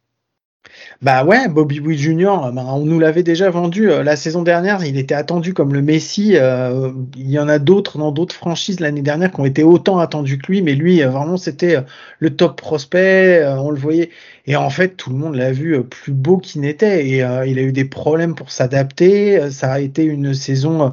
Bah 1.02 1.24
ouais, 1.26 1.48
Bobby 1.48 1.80
Witt 1.80 2.00
Jr., 2.00 2.52
bah, 2.54 2.64
on 2.68 2.86
nous 2.86 3.00
l'avait 3.00 3.24
déjà 3.24 3.50
vendu 3.50 3.90
euh, 3.92 4.04
la 4.04 4.16
saison 4.16 4.42
dernière. 4.44 4.86
Il 4.86 4.98
était 4.98 5.16
attendu 5.16 5.54
comme 5.54 5.74
le 5.74 5.82
Messi. 5.82 6.36
euh, 6.36 6.92
il 7.16 7.30
y 7.30 7.40
en 7.40 7.48
a 7.48 7.60
d'autres 7.60 7.98
dans 7.98 8.12
d'autres 8.12 8.36
franchises 8.36 8.80
l'année 8.80 9.02
dernière 9.02 9.32
qui 9.32 9.40
ont 9.40 9.46
été 9.46 9.64
autant 9.64 10.00
attendus 10.00 10.38
que 10.38 10.52
lui, 10.52 10.62
mais 10.62 10.76
lui, 10.76 11.02
euh, 11.04 11.10
vraiment, 11.10 11.38
c'était 11.38 11.78
euh, 11.78 11.82
le 12.20 12.36
top 12.36 12.56
prospect. 12.60 13.42
euh, 13.44 13.58
on 13.60 13.72
le 13.72 13.80
voyait. 13.80 14.10
Et 14.46 14.56
en 14.56 14.70
fait, 14.70 14.96
tout 14.98 15.10
le 15.10 15.16
monde 15.18 15.36
l'a 15.36 15.52
vu 15.52 15.76
euh, 15.76 15.84
plus 15.84 16.14
beau 16.14 16.38
qu'il 16.38 16.62
n'était. 16.62 17.08
Et 17.08 17.24
euh, 17.24 17.46
il 17.46 17.58
a 17.60 17.64
eu 17.64 17.72
des 17.72 17.86
problèmes 17.86 18.36
pour 18.36 18.52
s'adapter. 18.52 19.40
Euh, 19.40 19.50
Ça 19.52 19.72
a 19.74 19.80
été 19.80 20.04
une 20.04 20.34
saison 20.34 20.88
euh, 20.88 20.90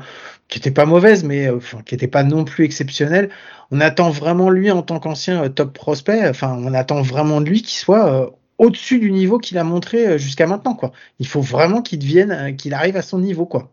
qui 0.49 0.59
était 0.59 0.71
pas 0.71 0.87
mauvaise, 0.87 1.25
mais 1.25 1.51
enfin, 1.51 1.79
qui 1.85 1.95
était 1.95 2.09
pas 2.09 2.23
non 2.25 2.45
plus 2.45 2.65
exceptionnelle. 2.65 3.29
On 3.71 3.81
attend 3.81 4.11
vraiment 4.11 4.49
lui 4.51 4.71
en 4.71 4.83
tant 4.83 4.99
qu'ancien 4.99 5.49
top 5.51 5.73
prospect. 5.75 6.27
Enfin, 6.29 6.57
on 6.59 6.73
attend 6.75 7.03
vraiment 7.03 7.41
de 7.43 7.49
lui 7.51 7.61
qu'il 7.63 7.79
soit 7.79 8.33
au-dessus 8.59 8.99
du 9.01 9.11
niveau 9.13 9.39
qu'il 9.39 9.59
a 9.59 9.65
montré 9.65 10.19
jusqu'à 10.19 10.47
maintenant, 10.47 10.75
quoi. 10.75 10.93
Il 11.19 11.27
faut 11.27 11.41
vraiment 11.41 11.83
qu'il 11.83 11.99
devienne, 12.01 12.57
qu'il 12.57 12.75
arrive 12.75 12.97
à 12.97 13.03
son 13.03 13.19
niveau, 13.21 13.47
quoi. 13.47 13.73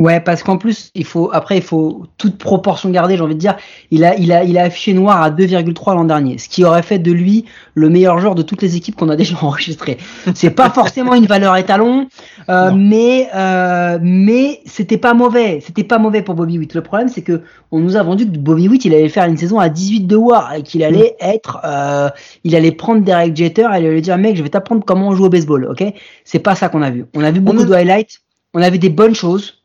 Ouais, 0.00 0.18
parce 0.18 0.42
qu'en 0.42 0.56
plus, 0.56 0.90
il 0.94 1.04
faut 1.04 1.30
après, 1.30 1.58
il 1.58 1.62
faut 1.62 2.06
toute 2.16 2.38
proportion 2.38 2.88
garder. 2.88 3.18
J'ai 3.18 3.22
envie 3.22 3.34
de 3.34 3.40
dire, 3.40 3.56
il 3.90 4.02
a, 4.02 4.16
il 4.16 4.32
a, 4.32 4.44
il 4.44 4.56
a 4.56 4.62
affiché 4.62 4.94
noir 4.94 5.20
à 5.20 5.30
2,3 5.30 5.94
l'an 5.94 6.04
dernier, 6.04 6.38
ce 6.38 6.48
qui 6.48 6.64
aurait 6.64 6.82
fait 6.82 6.98
de 6.98 7.12
lui 7.12 7.44
le 7.74 7.90
meilleur 7.90 8.18
joueur 8.18 8.34
de 8.34 8.40
toutes 8.40 8.62
les 8.62 8.76
équipes 8.76 8.96
qu'on 8.96 9.10
a 9.10 9.16
déjà 9.20 9.36
enregistrées. 9.42 9.98
C'est 10.34 10.50
pas 10.50 10.70
forcément 10.70 11.14
une 11.14 11.26
valeur 11.26 11.54
étalon, 11.56 12.08
euh, 12.48 12.70
mais 12.74 13.28
euh, 13.34 13.98
mais 14.00 14.60
c'était 14.64 14.96
pas 14.96 15.12
mauvais. 15.12 15.60
C'était 15.62 15.84
pas 15.84 15.98
mauvais 15.98 16.22
pour 16.22 16.34
Bobby 16.34 16.58
Witt. 16.58 16.72
Le 16.72 16.82
problème, 16.82 17.08
c'est 17.08 17.22
que 17.22 17.42
on 17.70 17.78
nous 17.78 17.96
a 17.96 18.02
vendu 18.02 18.24
que 18.24 18.38
Bobby 18.38 18.68
Witt, 18.68 18.86
il 18.86 18.94
allait 18.94 19.10
faire 19.10 19.26
une 19.26 19.36
saison 19.36 19.58
à 19.58 19.68
18 19.68 20.06
de 20.06 20.16
War 20.16 20.54
et 20.54 20.62
qu'il 20.62 20.82
allait 20.82 21.14
mm. 21.20 21.26
être, 21.26 21.60
euh, 21.64 22.08
il 22.44 22.56
allait 22.56 22.72
prendre 22.72 23.02
Derek 23.02 23.36
Jeter 23.36 23.68
et 23.74 23.80
il 23.80 23.86
allait 23.86 24.00
dire 24.00 24.16
mec, 24.16 24.34
je 24.34 24.42
vais 24.42 24.48
t'apprendre 24.48 24.82
comment 24.82 25.08
on 25.08 25.14
joue 25.14 25.26
au 25.26 25.28
baseball, 25.28 25.66
ok? 25.70 25.84
C'est 26.24 26.38
pas 26.38 26.54
ça 26.54 26.70
qu'on 26.70 26.80
a 26.80 26.90
vu. 26.90 27.04
On 27.14 27.22
a 27.22 27.30
vu 27.30 27.40
beaucoup 27.40 27.64
de 27.64 27.74
highlights, 27.74 28.22
on 28.54 28.62
a 28.62 28.70
vu 28.70 28.78
des 28.78 28.88
bonnes 28.88 29.14
choses. 29.14 29.59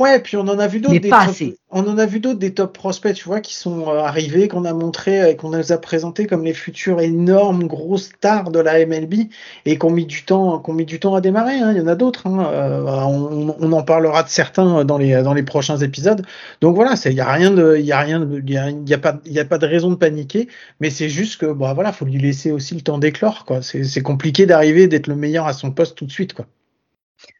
Ouais, 0.00 0.18
puis 0.18 0.38
on 0.38 0.48
en 0.48 0.58
a 0.58 0.66
vu 0.66 0.80
d'autres. 0.80 1.10
pas 1.10 1.24
assez. 1.24 1.58
On 1.70 1.86
en 1.86 1.98
a 1.98 2.06
vu 2.06 2.20
d'autres 2.20 2.38
des 2.38 2.54
top 2.54 2.72
prospects, 2.72 3.14
tu 3.14 3.24
vois, 3.26 3.40
qui 3.40 3.54
sont 3.54 3.82
euh, 3.86 3.98
arrivés, 3.98 4.48
qu'on 4.48 4.64
a 4.64 4.72
montré 4.72 5.30
et 5.30 5.36
qu'on 5.36 5.50
nous 5.50 5.72
a 5.72 5.76
présenté 5.76 6.26
comme 6.26 6.42
les 6.42 6.54
futurs 6.54 7.02
énormes 7.02 7.66
grosses 7.66 8.06
stars 8.16 8.50
de 8.50 8.60
la 8.60 8.86
MLB 8.86 9.28
et 9.66 9.76
qu'on 9.76 9.90
mis 9.90 10.06
du 10.06 10.24
temps, 10.24 10.58
qu'on 10.58 10.72
mis 10.72 10.86
du 10.86 11.00
temps 11.00 11.14
à 11.14 11.20
démarrer. 11.20 11.58
Hein. 11.58 11.72
Il 11.72 11.78
y 11.78 11.80
en 11.82 11.86
a 11.86 11.96
d'autres. 11.96 12.26
Hein. 12.26 12.50
Euh, 12.50 12.82
on, 12.86 13.54
on, 13.60 13.72
en 13.72 13.82
parlera 13.82 14.22
de 14.22 14.30
certains 14.30 14.86
dans 14.86 14.96
les 14.96 15.22
dans 15.22 15.34
les 15.34 15.42
prochains 15.42 15.76
épisodes. 15.76 16.24
Donc 16.62 16.76
voilà, 16.76 16.94
il 17.04 17.12
y 17.12 17.20
a 17.20 17.30
rien 17.30 17.50
de, 17.50 17.76
il 17.78 17.84
y 17.84 17.92
a 17.92 18.00
rien 18.00 18.26
il 18.32 18.50
y 18.50 18.56
a, 18.56 18.70
y 18.70 18.94
a, 18.94 18.98
pas, 18.98 19.18
il 19.26 19.32
y 19.32 19.38
a 19.38 19.44
pas 19.44 19.58
de 19.58 19.66
raison 19.66 19.90
de 19.90 19.96
paniquer. 19.96 20.48
Mais 20.80 20.88
c'est 20.88 21.10
juste 21.10 21.38
que, 21.42 21.52
bah 21.52 21.74
voilà, 21.74 21.92
faut 21.92 22.06
lui 22.06 22.18
laisser 22.18 22.52
aussi 22.52 22.74
le 22.74 22.80
temps 22.80 22.96
d'éclore, 22.96 23.44
quoi. 23.44 23.60
C'est 23.60 24.02
compliqué 24.02 24.46
d'arriver 24.46 24.86
d'être 24.86 25.08
le 25.08 25.16
meilleur 25.16 25.46
à 25.46 25.52
son 25.52 25.72
poste 25.72 25.94
tout 25.94 26.06
de 26.06 26.12
suite, 26.12 26.32
quoi. 26.32 26.46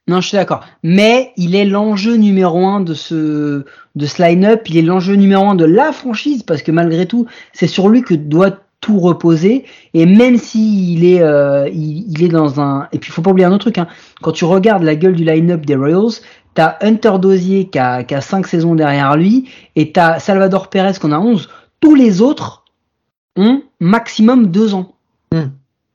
Non, 0.06 0.20
je 0.20 0.28
suis 0.28 0.36
d'accord. 0.36 0.64
Mais 0.82 1.32
il 1.36 1.54
est 1.54 1.64
l'enjeu 1.64 2.16
numéro 2.16 2.66
un 2.66 2.80
de 2.80 2.94
ce, 2.94 3.64
de 3.94 4.06
line-up. 4.18 4.68
Il 4.68 4.76
est 4.76 4.82
l'enjeu 4.82 5.14
numéro 5.14 5.46
un 5.46 5.54
de 5.54 5.64
la 5.64 5.92
franchise 5.92 6.42
parce 6.42 6.62
que 6.62 6.72
malgré 6.72 7.06
tout, 7.06 7.26
c'est 7.52 7.68
sur 7.68 7.88
lui 7.88 8.02
que 8.02 8.14
doit 8.14 8.58
tout 8.80 8.98
reposer. 8.98 9.64
Et 9.94 10.06
même 10.06 10.36
s'il 10.36 11.04
est, 11.04 11.22
euh, 11.22 11.68
il, 11.68 12.24
est 12.24 12.28
dans 12.28 12.60
un. 12.60 12.88
Et 12.92 12.98
puis, 12.98 13.10
il 13.10 13.12
faut 13.12 13.22
pas 13.22 13.30
oublier 13.30 13.46
un 13.46 13.52
autre 13.52 13.64
truc. 13.64 13.78
Hein. 13.78 13.86
Quand 14.22 14.32
tu 14.32 14.44
regardes 14.44 14.82
la 14.82 14.96
gueule 14.96 15.14
du 15.14 15.24
line-up 15.24 15.64
des 15.64 15.76
Royals, 15.76 16.20
t'as 16.54 16.76
Hunter 16.80 17.12
Dozier 17.20 17.68
qui 17.68 17.78
a, 17.78 18.02
qui 18.02 18.14
a 18.14 18.20
5 18.20 18.46
saisons 18.46 18.74
derrière 18.74 19.16
lui 19.16 19.48
et 19.76 19.92
t'as 19.92 20.18
Salvador 20.18 20.70
Perez 20.70 20.98
qu'on 21.00 21.12
a 21.12 21.18
11. 21.18 21.48
Tous 21.80 21.94
les 21.94 22.20
autres 22.20 22.64
ont 23.36 23.62
maximum 23.78 24.48
2 24.48 24.74
ans. 24.74 24.94
Hmm. 25.32 25.50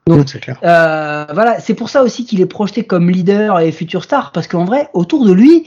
Donc, 0.08 0.38
euh, 0.64 1.26
voilà, 1.34 1.60
c'est 1.60 1.74
pour 1.74 1.90
ça 1.90 2.04
aussi 2.04 2.26
qu'il 2.26 2.40
est 2.40 2.46
projeté 2.46 2.84
comme 2.84 3.10
leader 3.10 3.60
et 3.60 3.72
futur 3.72 4.04
star, 4.04 4.32
parce 4.32 4.48
qu'en 4.48 4.64
vrai, 4.64 4.88
autour 4.94 5.26
de 5.26 5.34
lui, 5.34 5.66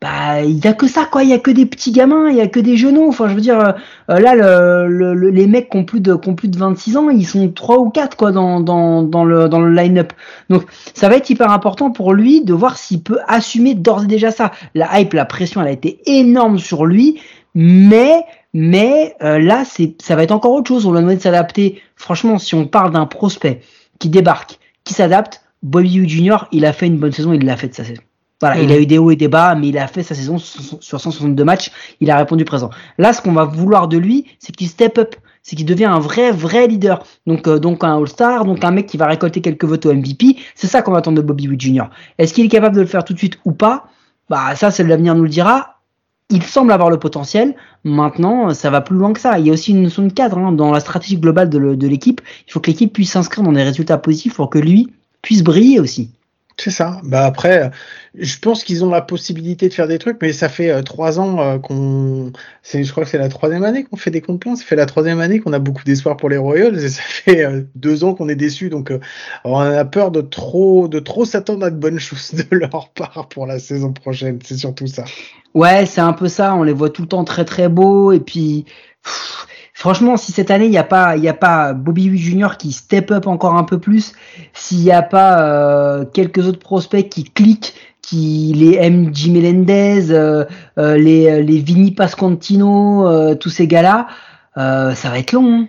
bah, 0.00 0.42
il 0.42 0.64
y 0.64 0.68
a 0.68 0.74
que 0.74 0.86
ça, 0.86 1.06
quoi. 1.10 1.24
Il 1.24 1.30
y 1.30 1.32
a 1.32 1.40
que 1.40 1.50
des 1.50 1.66
petits 1.66 1.90
gamins, 1.90 2.28
il 2.30 2.36
y 2.36 2.40
a 2.40 2.46
que 2.46 2.60
des 2.60 2.76
genoux. 2.76 3.08
Enfin, 3.08 3.28
je 3.28 3.34
veux 3.34 3.40
dire, 3.40 3.74
euh, 4.10 4.20
là, 4.20 4.36
le, 4.36 5.14
les 5.14 5.46
mecs 5.48 5.70
qui 5.70 5.76
ont 5.76 5.84
plus 5.84 5.98
de, 5.98 6.14
qui 6.14 6.28
ont 6.28 6.36
plus 6.36 6.46
de 6.46 6.56
26 6.56 6.96
ans, 6.96 7.10
ils 7.10 7.26
sont 7.26 7.48
trois 7.48 7.78
ou 7.78 7.90
quatre, 7.90 8.16
quoi, 8.16 8.30
dans, 8.30 8.60
dans, 8.60 9.02
dans 9.02 9.24
le, 9.24 9.48
dans 9.48 9.60
le 9.60 9.74
line-up. 9.74 10.12
Donc, 10.50 10.66
ça 10.94 11.08
va 11.08 11.16
être 11.16 11.28
hyper 11.30 11.50
important 11.50 11.90
pour 11.90 12.12
lui 12.12 12.44
de 12.44 12.54
voir 12.54 12.78
s'il 12.78 13.02
peut 13.02 13.18
assumer 13.26 13.74
d'ores 13.74 14.04
et 14.04 14.06
déjà 14.06 14.30
ça. 14.30 14.52
La 14.76 15.00
hype, 15.00 15.14
la 15.14 15.24
pression, 15.24 15.60
elle 15.62 15.68
a 15.68 15.72
été 15.72 15.98
énorme 16.06 16.60
sur 16.60 16.86
lui, 16.86 17.20
mais 17.56 18.24
mais 18.54 19.16
euh, 19.22 19.40
là, 19.40 19.64
c'est, 19.66 20.00
ça 20.00 20.14
va 20.14 20.22
être 20.22 20.30
encore 20.30 20.52
autre 20.52 20.68
chose. 20.68 20.86
On 20.86 20.92
lui 20.92 20.98
a 20.98 21.00
demandé 21.00 21.16
de 21.16 21.22
s'adapter. 21.22 21.82
Franchement, 21.96 22.38
si 22.38 22.54
on 22.54 22.66
parle 22.66 22.92
d'un 22.92 23.04
prospect 23.04 23.60
qui 23.98 24.08
débarque, 24.08 24.58
qui 24.84 24.94
s'adapte, 24.94 25.42
Bobby 25.62 25.98
Hugh 25.98 26.08
Jr., 26.08 26.36
il 26.52 26.64
a 26.64 26.72
fait 26.72 26.86
une 26.86 26.98
bonne 26.98 27.12
saison, 27.12 27.32
il 27.32 27.44
l'a 27.44 27.56
fait 27.56 27.68
de 27.68 27.74
sa 27.74 27.84
saison. 27.84 28.02
Voilà, 28.40 28.60
il 28.60 28.70
a 28.72 28.78
eu 28.78 28.86
des 28.86 28.98
hauts 28.98 29.10
et 29.10 29.16
des 29.16 29.28
bas, 29.28 29.54
mais 29.54 29.68
il 29.68 29.78
a 29.78 29.86
fait 29.86 30.02
sa 30.02 30.14
saison 30.14 30.38
sur 30.38 31.00
162 31.00 31.44
matchs, 31.44 31.70
il 32.00 32.10
a 32.10 32.18
répondu 32.18 32.44
présent. 32.44 32.68
Là, 32.98 33.12
ce 33.12 33.22
qu'on 33.22 33.32
va 33.32 33.44
vouloir 33.44 33.88
de 33.88 33.96
lui, 33.96 34.26
c'est 34.38 34.54
qu'il 34.54 34.68
step 34.68 34.98
up, 34.98 35.14
c'est 35.42 35.56
qu'il 35.56 35.64
devient 35.64 35.86
un 35.86 35.98
vrai, 35.98 36.30
vrai 36.30 36.66
leader. 36.66 37.04
Donc, 37.26 37.48
euh, 37.48 37.58
donc 37.58 37.82
un 37.84 37.96
All-Star, 37.96 38.44
donc 38.44 38.62
un 38.62 38.70
mec 38.70 38.86
qui 38.86 38.98
va 38.98 39.06
récolter 39.06 39.40
quelques 39.40 39.64
votes 39.64 39.86
au 39.86 39.94
MVP. 39.94 40.36
C'est 40.54 40.66
ça 40.66 40.82
qu'on 40.82 40.94
attend 40.94 41.12
de 41.12 41.22
Bobby 41.22 41.48
Wood 41.48 41.60
Jr. 41.60 41.84
Est-ce 42.18 42.34
qu'il 42.34 42.44
est 42.44 42.48
capable 42.48 42.76
de 42.76 42.82
le 42.82 42.86
faire 42.86 43.04
tout 43.04 43.14
de 43.14 43.18
suite 43.18 43.38
ou 43.44 43.52
pas? 43.52 43.86
Bah, 44.28 44.54
ça, 44.56 44.70
c'est 44.70 44.84
l'avenir 44.84 45.14
nous 45.14 45.22
le 45.22 45.28
dira 45.28 45.73
il 46.30 46.42
semble 46.42 46.72
avoir 46.72 46.90
le 46.90 46.98
potentiel. 46.98 47.54
Maintenant, 47.84 48.54
ça 48.54 48.70
va 48.70 48.80
plus 48.80 48.96
loin 48.96 49.12
que 49.12 49.20
ça. 49.20 49.38
Il 49.38 49.46
y 49.46 49.50
a 49.50 49.52
aussi 49.52 49.72
une 49.72 49.82
notion 49.82 50.02
de 50.02 50.12
cadre 50.12 50.38
hein. 50.38 50.52
dans 50.52 50.72
la 50.72 50.80
stratégie 50.80 51.18
globale 51.18 51.50
de 51.50 51.86
l'équipe. 51.86 52.20
Il 52.46 52.52
faut 52.52 52.60
que 52.60 52.70
l'équipe 52.70 52.92
puisse 52.92 53.12
s'inscrire 53.12 53.44
dans 53.44 53.52
des 53.52 53.62
résultats 53.62 53.98
positifs 53.98 54.34
pour 54.34 54.50
que 54.50 54.58
lui 54.58 54.92
puisse 55.22 55.42
briller 55.42 55.80
aussi. 55.80 56.10
C'est 56.56 56.70
ça. 56.70 57.00
Bah 57.02 57.26
après, 57.26 57.72
je 58.14 58.38
pense 58.38 58.62
qu'ils 58.62 58.84
ont 58.84 58.90
la 58.90 59.02
possibilité 59.02 59.68
de 59.68 59.74
faire 59.74 59.88
des 59.88 59.98
trucs, 59.98 60.18
mais 60.22 60.32
ça 60.32 60.48
fait 60.48 60.70
euh, 60.70 60.82
trois 60.82 61.18
ans 61.18 61.40
euh, 61.40 61.58
qu'on, 61.58 62.32
c'est, 62.62 62.84
je 62.84 62.92
crois 62.92 63.02
que 63.02 63.10
c'est 63.10 63.18
la 63.18 63.28
troisième 63.28 63.64
année 63.64 63.82
qu'on 63.82 63.96
fait 63.96 64.12
des 64.12 64.20
comptes 64.20 64.40
pleins. 64.40 64.54
Ça 64.54 64.64
fait 64.64 64.76
la 64.76 64.86
troisième 64.86 65.18
année 65.18 65.40
qu'on 65.40 65.52
a 65.52 65.58
beaucoup 65.58 65.82
d'espoir 65.82 66.16
pour 66.16 66.28
les 66.28 66.36
Royals 66.36 66.78
et 66.78 66.88
ça 66.88 67.02
fait 67.06 67.44
euh, 67.44 67.62
deux 67.74 68.04
ans 68.04 68.14
qu'on 68.14 68.28
est 68.28 68.36
déçus. 68.36 68.70
Donc, 68.70 68.92
on 69.44 69.58
a 69.58 69.84
peur 69.84 70.12
de 70.12 70.20
trop, 70.20 70.86
de 70.86 71.00
trop 71.00 71.24
s'attendre 71.24 71.66
à 71.66 71.70
de 71.70 71.76
bonnes 71.76 71.98
choses 71.98 72.32
de 72.32 72.56
leur 72.56 72.90
part 72.90 73.28
pour 73.28 73.46
la 73.46 73.58
saison 73.58 73.92
prochaine. 73.92 74.38
C'est 74.44 74.56
surtout 74.56 74.86
ça. 74.86 75.04
Ouais, 75.54 75.86
c'est 75.86 76.00
un 76.00 76.12
peu 76.12 76.28
ça. 76.28 76.54
On 76.54 76.62
les 76.62 76.72
voit 76.72 76.90
tout 76.90 77.02
le 77.02 77.08
temps 77.08 77.24
très 77.24 77.44
très 77.44 77.68
beaux 77.68 78.12
et 78.12 78.20
puis. 78.20 78.64
Franchement, 79.76 80.16
si 80.16 80.30
cette 80.30 80.52
année 80.52 80.66
il 80.66 80.70
n'y 80.70 80.78
a 80.78 80.84
pas, 80.84 81.16
il 81.16 81.24
y 81.24 81.28
a 81.28 81.34
pas 81.34 81.72
Bobby 81.72 82.08
Witt 82.08 82.20
Jr. 82.20 82.56
qui 82.56 82.70
step 82.70 83.10
up 83.10 83.26
encore 83.26 83.56
un 83.56 83.64
peu 83.64 83.78
plus, 83.78 84.12
s'il 84.52 84.78
n'y 84.78 84.92
a 84.92 85.02
pas 85.02 85.42
euh, 85.42 86.04
quelques 86.04 86.46
autres 86.46 86.60
prospects 86.60 87.08
qui 87.08 87.24
cliquent, 87.24 87.74
qui 88.00 88.52
les 88.54 88.88
MJ 88.88 89.30
Melendez, 89.30 90.12
euh, 90.12 90.44
euh, 90.78 90.96
les 90.96 91.42
les 91.42 91.58
Vinny 91.58 91.90
Pascantino, 91.90 93.34
tous 93.34 93.50
ces 93.50 93.66
gars-là, 93.66 94.06
ça 94.54 95.10
va 95.10 95.18
être 95.18 95.32
long. 95.32 95.66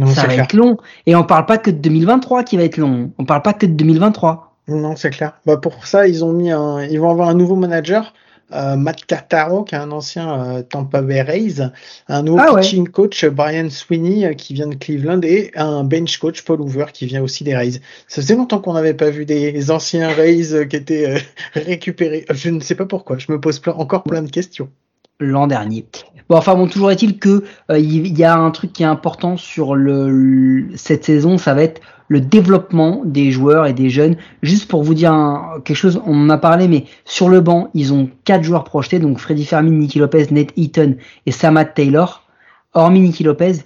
Hein. 0.00 0.06
ça 0.06 0.26
va 0.26 0.34
être 0.34 0.52
long. 0.52 0.76
Et 1.06 1.14
on 1.14 1.22
parle 1.22 1.46
pas 1.46 1.58
que 1.58 1.70
de 1.70 1.78
2023 1.78 2.42
qui 2.42 2.56
va 2.56 2.64
être 2.64 2.76
long. 2.76 3.12
On 3.18 3.24
parle 3.24 3.42
pas 3.42 3.52
que 3.52 3.66
de 3.66 3.72
2023. 3.72 4.56
Non, 4.66 4.96
c'est 4.96 5.10
clair. 5.10 5.34
Bah 5.46 5.58
pour 5.58 5.86
ça, 5.86 6.08
ils 6.08 6.24
ont 6.24 6.32
mis 6.32 6.50
un, 6.50 6.82
ils 6.82 6.98
vont 6.98 7.10
avoir 7.10 7.28
un 7.28 7.34
nouveau 7.34 7.54
manager 7.54 8.14
euh, 8.52 8.76
Matt 8.76 9.04
Cartaro, 9.06 9.64
qui 9.64 9.74
est 9.74 9.78
un 9.78 9.90
ancien 9.90 10.40
euh, 10.40 10.62
Tampa 10.62 11.02
Bay 11.02 11.22
Rays, 11.22 11.70
un 12.08 12.22
nouveau 12.22 12.40
ah 12.40 12.54
pitching 12.54 12.88
coach 12.88 13.24
Brian 13.24 13.70
Sweeney 13.70 14.26
euh, 14.26 14.34
qui 14.34 14.54
vient 14.54 14.66
de 14.66 14.74
Cleveland 14.74 15.20
et 15.22 15.50
un 15.54 15.84
bench 15.84 16.18
coach 16.18 16.42
Paul 16.42 16.60
Hoover 16.60 16.86
qui 16.92 17.06
vient 17.06 17.22
aussi 17.22 17.44
des 17.44 17.56
Rays. 17.56 17.80
Ça 18.08 18.22
faisait 18.22 18.36
longtemps 18.36 18.60
qu'on 18.60 18.74
n'avait 18.74 18.94
pas 18.94 19.10
vu 19.10 19.24
des 19.24 19.70
anciens 19.70 20.08
Rays 20.08 20.68
qui 20.68 20.76
étaient 20.76 21.14
récupérés. 21.54 22.24
Je 22.30 22.50
ne 22.50 22.60
sais 22.60 22.74
pas 22.74 22.86
pourquoi. 22.86 23.18
Je 23.18 23.32
me 23.32 23.40
pose 23.40 23.60
encore 23.66 24.04
plein 24.04 24.22
de 24.22 24.30
questions. 24.30 24.68
L'an 25.20 25.46
dernier. 25.46 25.86
Bon, 26.28 26.36
enfin 26.36 26.54
bon, 26.54 26.66
toujours 26.66 26.90
est-il 26.90 27.18
que 27.18 27.44
il 27.70 28.18
y 28.18 28.24
a 28.24 28.34
un 28.34 28.50
truc 28.50 28.72
qui 28.72 28.82
est 28.82 28.86
important 28.86 29.36
sur 29.36 29.74
le, 29.74 30.68
cette 30.74 31.04
saison, 31.04 31.38
ça 31.38 31.54
va 31.54 31.62
être 31.62 31.80
le 32.08 32.20
développement 32.20 33.02
des 33.04 33.30
joueurs 33.30 33.66
et 33.66 33.72
des 33.72 33.90
jeunes. 33.90 34.16
Juste 34.42 34.68
pour 34.68 34.82
vous 34.82 34.94
dire 34.94 35.12
quelque 35.64 35.76
chose, 35.76 36.00
on 36.06 36.24
en 36.24 36.30
a 36.30 36.38
parlé, 36.38 36.68
mais 36.68 36.84
sur 37.04 37.28
le 37.28 37.40
banc, 37.40 37.70
ils 37.74 37.92
ont 37.92 38.10
quatre 38.24 38.42
joueurs 38.42 38.64
projetés, 38.64 38.98
donc 38.98 39.18
Freddy 39.18 39.44
Fermin, 39.44 39.70
Nicky 39.70 39.98
Lopez, 39.98 40.26
Nate 40.30 40.52
Eaton 40.56 40.96
et 41.26 41.30
Samad 41.30 41.74
Taylor. 41.74 42.22
Hormis 42.72 43.00
Nicky 43.00 43.22
Lopez, 43.22 43.62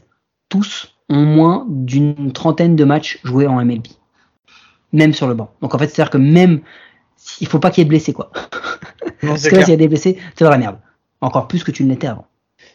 tous 0.48 0.94
ont 1.08 1.24
moins 1.24 1.66
d'une 1.68 2.32
trentaine 2.32 2.76
de 2.76 2.84
matchs 2.84 3.20
joués 3.24 3.46
en 3.46 3.64
MLB. 3.64 3.86
Même 4.92 5.14
sur 5.14 5.26
le 5.26 5.34
banc. 5.34 5.50
Donc 5.62 5.74
en 5.74 5.78
fait, 5.78 5.88
c'est-à-dire 5.88 6.10
que 6.10 6.18
même, 6.18 6.60
il 7.40 7.46
faut 7.46 7.58
pas 7.58 7.70
qu'il 7.70 7.80
y 7.80 7.82
ait 7.82 7.84
de 7.84 7.90
blessés, 7.90 8.12
quoi. 8.12 8.30
Parce 9.20 9.48
que 9.48 9.60
s'il 9.60 9.70
y 9.70 9.72
a 9.72 9.76
des 9.76 9.88
blessés, 9.88 10.18
c'est 10.36 10.44
de 10.44 10.50
la 10.50 10.58
merde. 10.58 10.78
Encore 11.20 11.48
plus 11.48 11.64
que 11.64 11.70
tu 11.70 11.84
ne 11.84 11.90
l'étais 11.90 12.06
avant. 12.06 12.26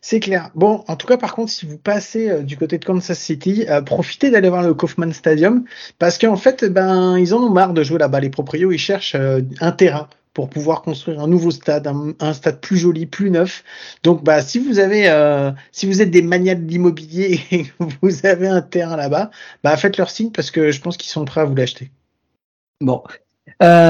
C'est 0.01 0.19
clair. 0.19 0.49
Bon, 0.56 0.84
en 0.88 0.95
tout 0.95 1.08
cas, 1.08 1.17
par 1.17 1.36
contre, 1.36 1.51
si 1.51 1.65
vous 1.65 1.77
passez 1.77 2.29
euh, 2.29 2.41
du 2.41 2.58
côté 2.58 2.77
de 2.77 2.86
Kansas 2.86 3.17
City, 3.17 3.65
euh, 3.69 3.82
profitez 3.82 4.32
d'aller 4.32 4.49
voir 4.49 4.63
le 4.63 4.73
Kaufman 4.73 5.12
Stadium 5.12 5.65
parce 5.99 6.17
qu'en 6.17 6.36
fait, 6.36 6.65
ben, 6.65 7.17
ils 7.17 7.34
en 7.34 7.41
ont 7.41 7.49
marre 7.49 7.73
de 7.73 7.84
jouer 7.84 7.99
là-bas. 7.99 8.19
Les 8.19 8.29
proprios, 8.29 8.71
ils 8.71 8.77
cherchent 8.77 9.15
euh, 9.15 9.41
un 9.60 9.71
terrain 9.71 10.08
pour 10.34 10.49
pouvoir 10.49 10.82
construire 10.82 11.19
un 11.19 11.27
nouveau 11.27 11.51
stade, 11.51 11.88
un, 12.19 12.34
stade 12.34 12.60
plus 12.60 12.77
joli, 12.77 13.06
plus 13.06 13.29
neuf. 13.29 13.63
Donc, 14.03 14.23
bah, 14.23 14.41
si 14.41 14.58
vous 14.58 14.79
avez, 14.79 15.53
si 15.71 15.86
vous 15.86 16.01
êtes 16.01 16.10
des 16.10 16.23
maniaques 16.23 16.65
d'immobilier 16.65 17.39
et 17.51 17.65
que 17.65 17.84
vous 18.01 18.25
avez 18.25 18.47
un 18.47 18.63
terrain 18.63 18.95
là-bas, 18.95 19.29
bah, 19.63 19.77
faites 19.77 19.97
leur 19.97 20.10
signe 20.10 20.32
parce 20.32 20.49
que 20.49 20.71
je 20.71 20.82
pense 20.82 20.97
qu'ils 20.97 21.12
sont 21.12 21.23
prêts 21.23 21.41
à 21.41 21.45
vous 21.45 21.53
l'acheter. 21.53 21.91
Bon, 22.82 23.03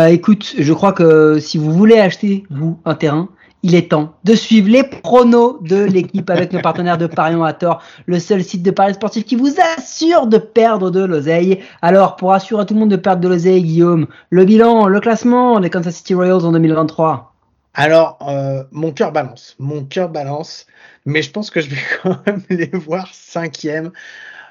écoute, 0.09 0.53
je 0.59 0.73
crois 0.73 0.91
que 0.91 1.39
si 1.39 1.57
vous 1.57 1.71
voulez 1.71 1.97
acheter 1.97 2.43
vous 2.49 2.77
un 2.83 2.95
terrain, 2.95 3.29
il 3.63 3.75
est 3.75 3.89
temps 3.89 4.13
de 4.25 4.35
suivre 4.35 4.69
les 4.69 4.83
pronos 4.83 5.57
de 5.61 5.83
l'équipe 5.83 6.29
avec 6.29 6.51
nos 6.51 6.61
partenaires 6.61 6.97
de 6.97 7.07
Parion 7.07 7.43
à 7.43 7.53
tort, 7.53 7.81
le 8.05 8.19
seul 8.19 8.43
site 8.43 8.61
de 8.61 8.71
paris 8.71 8.93
sportif 8.93 9.25
qui 9.25 9.35
vous 9.35 9.55
assure 9.77 10.27
de 10.27 10.37
perdre 10.37 10.91
de 10.91 11.03
l'oseille. 11.03 11.61
Alors, 11.81 12.17
pour 12.17 12.33
assurer 12.33 12.61
à 12.61 12.65
tout 12.65 12.73
le 12.73 12.81
monde 12.81 12.91
de 12.91 12.97
perdre 12.97 13.21
de 13.21 13.29
l'oseille, 13.29 13.63
Guillaume, 13.63 14.07
le 14.29 14.45
bilan, 14.45 14.87
le 14.87 14.99
classement 14.99 15.61
des 15.61 15.69
Kansas 15.69 15.95
City 15.95 16.13
Royals 16.13 16.45
en 16.45 16.51
2023. 16.51 17.33
Alors, 17.73 18.19
euh, 18.27 18.63
mon 18.71 18.91
cœur 18.91 19.11
balance. 19.11 19.55
Mon 19.59 19.83
cœur 19.85 20.09
balance. 20.09 20.67
Mais 21.05 21.21
je 21.21 21.31
pense 21.31 21.49
que 21.49 21.61
je 21.61 21.69
vais 21.69 21.81
quand 22.03 22.17
même 22.27 22.41
les 22.49 22.67
voir 22.67 23.07
cinquième. 23.13 23.91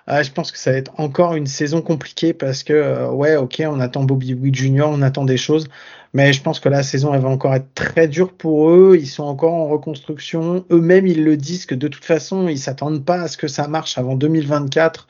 Euh, 0.09 0.23
je 0.23 0.33
pense 0.33 0.51
que 0.51 0.59
ça 0.59 0.73
va 0.73 0.79
être 0.79 0.93
encore 0.99 1.35
une 1.35 1.47
saison 1.47 1.81
compliquée 1.81 2.33
parce 2.33 2.65
que, 2.65 2.73
euh, 2.73 3.11
ouais, 3.11 3.37
ok, 3.37 3.63
on 3.67 3.81
attend 3.81 4.05
Bobby 4.05 4.35
Witt 4.35 4.55
Jr., 4.55 4.87
on 4.87 5.03
attend 5.03 5.25
des 5.25 5.37
choses. 5.37 5.69
Mais 6.15 6.33
je 6.33 6.43
pense 6.43 6.61
que 6.61 6.69
la 6.69 6.83
saison, 6.83 7.15
elle 7.15 7.21
va 7.21 7.29
encore 7.29 7.55
être 7.55 7.73
très 7.75 8.09
dure 8.09 8.33
pour 8.33 8.71
eux. 8.71 8.97
Ils 9.01 9.07
sont 9.07 9.23
encore 9.25 9.55
en 9.55 9.69
reconstruction. 9.69 10.65
Eux-mêmes, 10.71 11.07
ils 11.07 11.25
le 11.25 11.37
disent 11.37 11.67
que 11.67 11.75
de 11.75 11.89
toute 11.89 12.05
façon, 12.05 12.49
ils 12.49 12.59
s'attendent 12.59 13.05
pas 13.05 13.23
à 13.23 13.29
ce 13.29 13.37
que 13.37 13.49
ça 13.49 13.69
marche 13.69 13.97
avant 13.97 14.17
2024. 14.17 15.09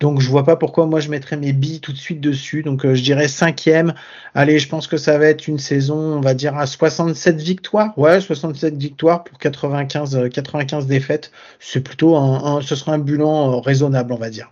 Donc 0.00 0.20
je 0.20 0.30
vois 0.30 0.44
pas 0.44 0.56
pourquoi 0.56 0.86
moi 0.86 0.98
je 0.98 1.10
mettrais 1.10 1.36
mes 1.36 1.52
billes 1.52 1.80
tout 1.80 1.92
de 1.92 1.98
suite 1.98 2.22
dessus. 2.22 2.62
Donc 2.62 2.86
euh, 2.86 2.94
je 2.94 3.02
dirais 3.02 3.28
cinquième. 3.28 3.92
Allez, 4.34 4.58
je 4.58 4.66
pense 4.66 4.86
que 4.86 4.96
ça 4.96 5.18
va 5.18 5.26
être 5.26 5.46
une 5.46 5.58
saison, 5.58 5.98
on 5.98 6.20
va 6.20 6.32
dire 6.32 6.56
à 6.56 6.66
67 6.66 7.40
victoires. 7.40 7.96
Ouais, 7.98 8.20
67 8.20 8.76
victoires 8.76 9.24
pour 9.24 9.38
95, 9.38 10.30
95 10.32 10.84
euh, 10.84 10.88
défaites. 10.88 11.30
C'est 11.60 11.82
plutôt 11.82 12.16
un, 12.16 12.62
ce 12.62 12.74
sera 12.74 12.94
un 12.94 12.98
bilan 12.98 13.52
euh, 13.52 13.60
raisonnable, 13.60 14.14
on 14.14 14.16
va 14.16 14.30
dire. 14.30 14.50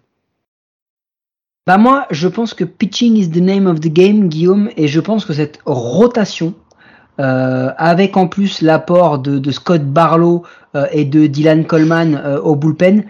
Bah 1.67 1.79
moi, 1.79 2.07
je 2.11 2.29
pense 2.29 2.53
que 2.53 2.65
pitching 2.65 3.17
is 3.17 3.31
the 3.31 3.43
name 3.43 3.67
of 3.67 3.81
the 3.81 3.93
game, 3.93 4.29
Guillaume, 4.29 4.71
et 4.77 4.87
je 4.87 5.01
pense 5.01 5.25
que 5.25 5.35
cette 5.35 5.59
rotation, 5.67 6.55
avec 7.19 8.17
en 8.17 8.27
plus 8.27 8.63
l'apport 8.63 9.19
de, 9.19 9.51
Scott 9.51 9.83
Barlow 9.83 10.45
et 10.93 11.05
de 11.05 11.27
Dylan 11.27 11.67
Coleman 11.67 12.39
au 12.43 12.57
bullpen, 12.57 13.05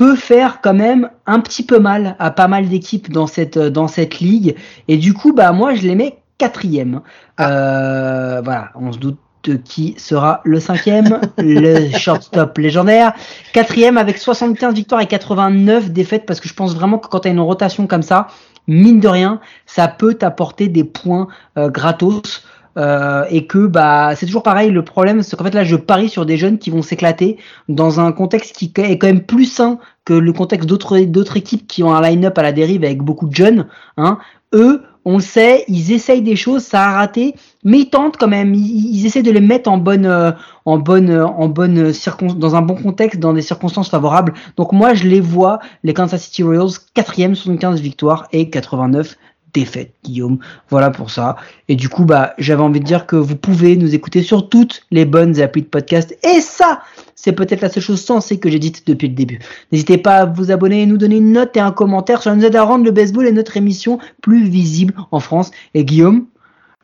peut 0.00 0.16
faire 0.16 0.62
quand 0.62 0.72
même 0.72 1.10
un 1.26 1.40
petit 1.40 1.62
peu 1.62 1.78
mal 1.78 2.16
à 2.18 2.30
pas 2.30 2.48
mal 2.48 2.70
d'équipes 2.70 3.12
dans 3.12 3.26
cette 3.26 3.58
dans 3.58 3.86
cette 3.86 4.18
ligue. 4.18 4.56
Et 4.88 4.96
du 4.96 5.12
coup 5.12 5.34
bah 5.34 5.52
moi 5.52 5.74
je 5.74 5.82
les 5.82 5.94
mets 5.94 6.16
quatrième. 6.38 7.02
Euh, 7.38 8.40
voilà. 8.42 8.70
On 8.76 8.92
se 8.92 8.98
doute 8.98 9.18
de 9.44 9.56
qui 9.56 9.94
sera 9.98 10.40
le 10.44 10.58
cinquième 10.58 11.20
le 11.36 11.90
shortstop 11.98 12.56
légendaire. 12.56 13.12
Quatrième 13.52 13.98
avec 13.98 14.16
75 14.16 14.72
victoires 14.72 15.02
et 15.02 15.06
89 15.06 15.90
défaites 15.90 16.24
parce 16.24 16.40
que 16.40 16.48
je 16.48 16.54
pense 16.54 16.74
vraiment 16.74 16.96
que 16.96 17.08
quand 17.08 17.20
tu 17.20 17.28
as 17.28 17.32
une 17.32 17.40
rotation 17.40 17.86
comme 17.86 18.02
ça 18.02 18.28
mine 18.68 19.00
de 19.00 19.08
rien 19.08 19.38
ça 19.66 19.86
peut 19.86 20.14
t'apporter 20.14 20.68
des 20.68 20.84
points 20.84 21.28
euh, 21.58 21.68
gratos 21.68 22.42
euh, 22.78 23.24
et 23.30 23.46
que 23.46 23.66
bah 23.66 24.14
c'est 24.14 24.26
toujours 24.26 24.42
pareil. 24.42 24.70
Le 24.70 24.84
problème, 24.84 25.22
c'est 25.22 25.36
qu'en 25.36 25.44
fait 25.44 25.54
là, 25.54 25.64
je 25.64 25.76
parie 25.76 26.08
sur 26.08 26.26
des 26.26 26.36
jeunes 26.36 26.58
qui 26.58 26.70
vont 26.70 26.82
s'éclater 26.82 27.36
dans 27.68 28.00
un 28.00 28.12
contexte 28.12 28.54
qui 28.54 28.72
est 28.76 28.98
quand 28.98 29.06
même 29.06 29.24
plus 29.24 29.46
sain 29.46 29.78
que 30.04 30.14
le 30.14 30.32
contexte 30.32 30.68
d'autres 30.68 30.98
d'autres 31.00 31.36
équipes 31.36 31.66
qui 31.66 31.82
ont 31.82 31.94
un 31.94 32.02
line-up 32.02 32.36
à 32.38 32.42
la 32.42 32.52
dérive 32.52 32.84
avec 32.84 33.02
beaucoup 33.02 33.28
de 33.28 33.34
jeunes. 33.34 33.66
Hein. 33.96 34.18
Eux, 34.54 34.82
on 35.04 35.16
le 35.16 35.22
sait, 35.22 35.64
ils 35.68 35.92
essayent 35.92 36.22
des 36.22 36.36
choses, 36.36 36.62
ça 36.62 36.84
a 36.84 36.92
raté, 36.92 37.34
mais 37.64 37.80
ils 37.80 37.90
tentent 37.90 38.16
quand 38.18 38.28
même. 38.28 38.54
Ils, 38.54 39.06
essaient 39.06 39.22
de 39.22 39.30
les 39.30 39.40
mettre 39.40 39.70
en 39.70 39.78
bonne, 39.78 40.06
euh, 40.06 40.32
en 40.66 40.78
bonne, 40.78 41.10
en 41.10 41.48
bonne 41.48 41.92
dans 42.36 42.56
un 42.56 42.62
bon 42.62 42.74
contexte, 42.74 43.18
dans 43.18 43.32
des 43.32 43.42
circonstances 43.42 43.88
favorables. 43.88 44.34
Donc 44.56 44.72
moi, 44.72 44.92
je 44.94 45.08
les 45.08 45.20
vois, 45.20 45.58
les 45.84 45.94
Kansas 45.94 46.22
City 46.22 46.42
Royals, 46.42 46.72
quatrième, 46.94 47.34
75 47.34 47.80
victoires 47.80 48.28
et 48.32 48.50
89 48.50 49.16
défaite, 49.52 49.92
Guillaume. 50.04 50.38
Voilà 50.68 50.90
pour 50.90 51.10
ça. 51.10 51.36
Et 51.68 51.76
du 51.76 51.88
coup, 51.88 52.04
bah, 52.04 52.34
j'avais 52.38 52.62
envie 52.62 52.80
de 52.80 52.84
dire 52.84 53.06
que 53.06 53.16
vous 53.16 53.36
pouvez 53.36 53.76
nous 53.76 53.94
écouter 53.94 54.22
sur 54.22 54.48
toutes 54.48 54.82
les 54.90 55.04
bonnes 55.04 55.40
applis 55.40 55.62
de 55.62 55.66
podcast. 55.66 56.16
Et 56.22 56.40
ça, 56.40 56.82
c'est 57.14 57.32
peut-être 57.32 57.60
la 57.60 57.68
seule 57.68 57.82
chose 57.82 58.02
sensée 58.02 58.38
que 58.38 58.50
j'ai 58.50 58.58
dite 58.58 58.86
depuis 58.86 59.08
le 59.08 59.14
début. 59.14 59.40
N'hésitez 59.72 59.98
pas 59.98 60.16
à 60.16 60.24
vous 60.26 60.50
abonner, 60.50 60.86
nous 60.86 60.98
donner 60.98 61.16
une 61.16 61.32
note 61.32 61.56
et 61.56 61.60
un 61.60 61.72
commentaire. 61.72 62.22
Ça 62.22 62.34
nous 62.34 62.44
aide 62.44 62.56
à 62.56 62.62
rendre 62.62 62.84
le 62.84 62.90
baseball 62.90 63.26
et 63.26 63.32
notre 63.32 63.56
émission 63.56 63.98
plus 64.22 64.48
visible 64.48 64.94
en 65.10 65.20
France. 65.20 65.50
Et 65.74 65.84
Guillaume, 65.84 66.26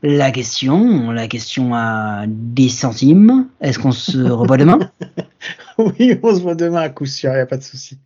la 0.02 0.30
question, 0.30 1.10
la 1.10 1.26
question 1.26 1.74
à 1.74 2.24
10 2.26 2.70
centimes. 2.70 3.48
Est-ce 3.60 3.78
qu'on 3.78 3.92
se 3.92 4.18
revoit 4.18 4.56
demain? 4.56 4.78
Oui, 5.78 6.18
on 6.22 6.34
se 6.34 6.40
voit 6.40 6.54
demain 6.54 6.80
à 6.80 6.88
coup 6.88 7.04
sûr, 7.04 7.30
il 7.30 7.34
n'y 7.34 7.40
a 7.40 7.46
pas 7.46 7.58
de 7.58 7.62
souci. 7.62 7.98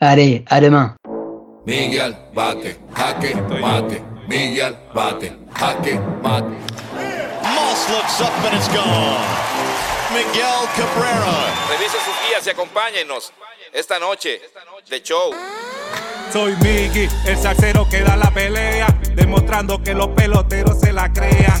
Allez, 0.00 0.44
à 0.48 0.60
demain. 0.60 0.96
Miguel 1.66 2.16
bate, 2.32 2.76
jaque, 2.94 3.34
mate. 3.60 4.00
Miguel 4.28 4.76
bate, 4.94 5.32
jaque, 5.52 5.98
mate. 6.22 6.46
Moss 7.42 7.90
looks 7.90 8.20
up 8.20 8.30
and 8.44 8.56
it's 8.56 8.68
gone. 8.68 9.26
Miguel 10.14 10.68
Cabrera. 10.76 11.34
Revise 11.68 11.98
sus 12.04 12.14
guías 12.24 12.46
y 12.46 12.50
acompáñenos 12.50 13.32
esta 13.72 13.98
noche 13.98 14.40
de 14.88 15.02
show. 15.02 15.32
Soy 16.32 16.54
Miggy, 16.62 17.08
el 17.26 17.36
salsero 17.36 17.88
que 17.88 18.00
da 18.00 18.16
la 18.16 18.30
pelea, 18.30 18.86
demostrando 19.16 19.82
que 19.82 19.92
los 19.92 20.06
peloteros 20.08 20.78
se 20.78 20.92
la 20.92 21.12
crean. 21.12 21.60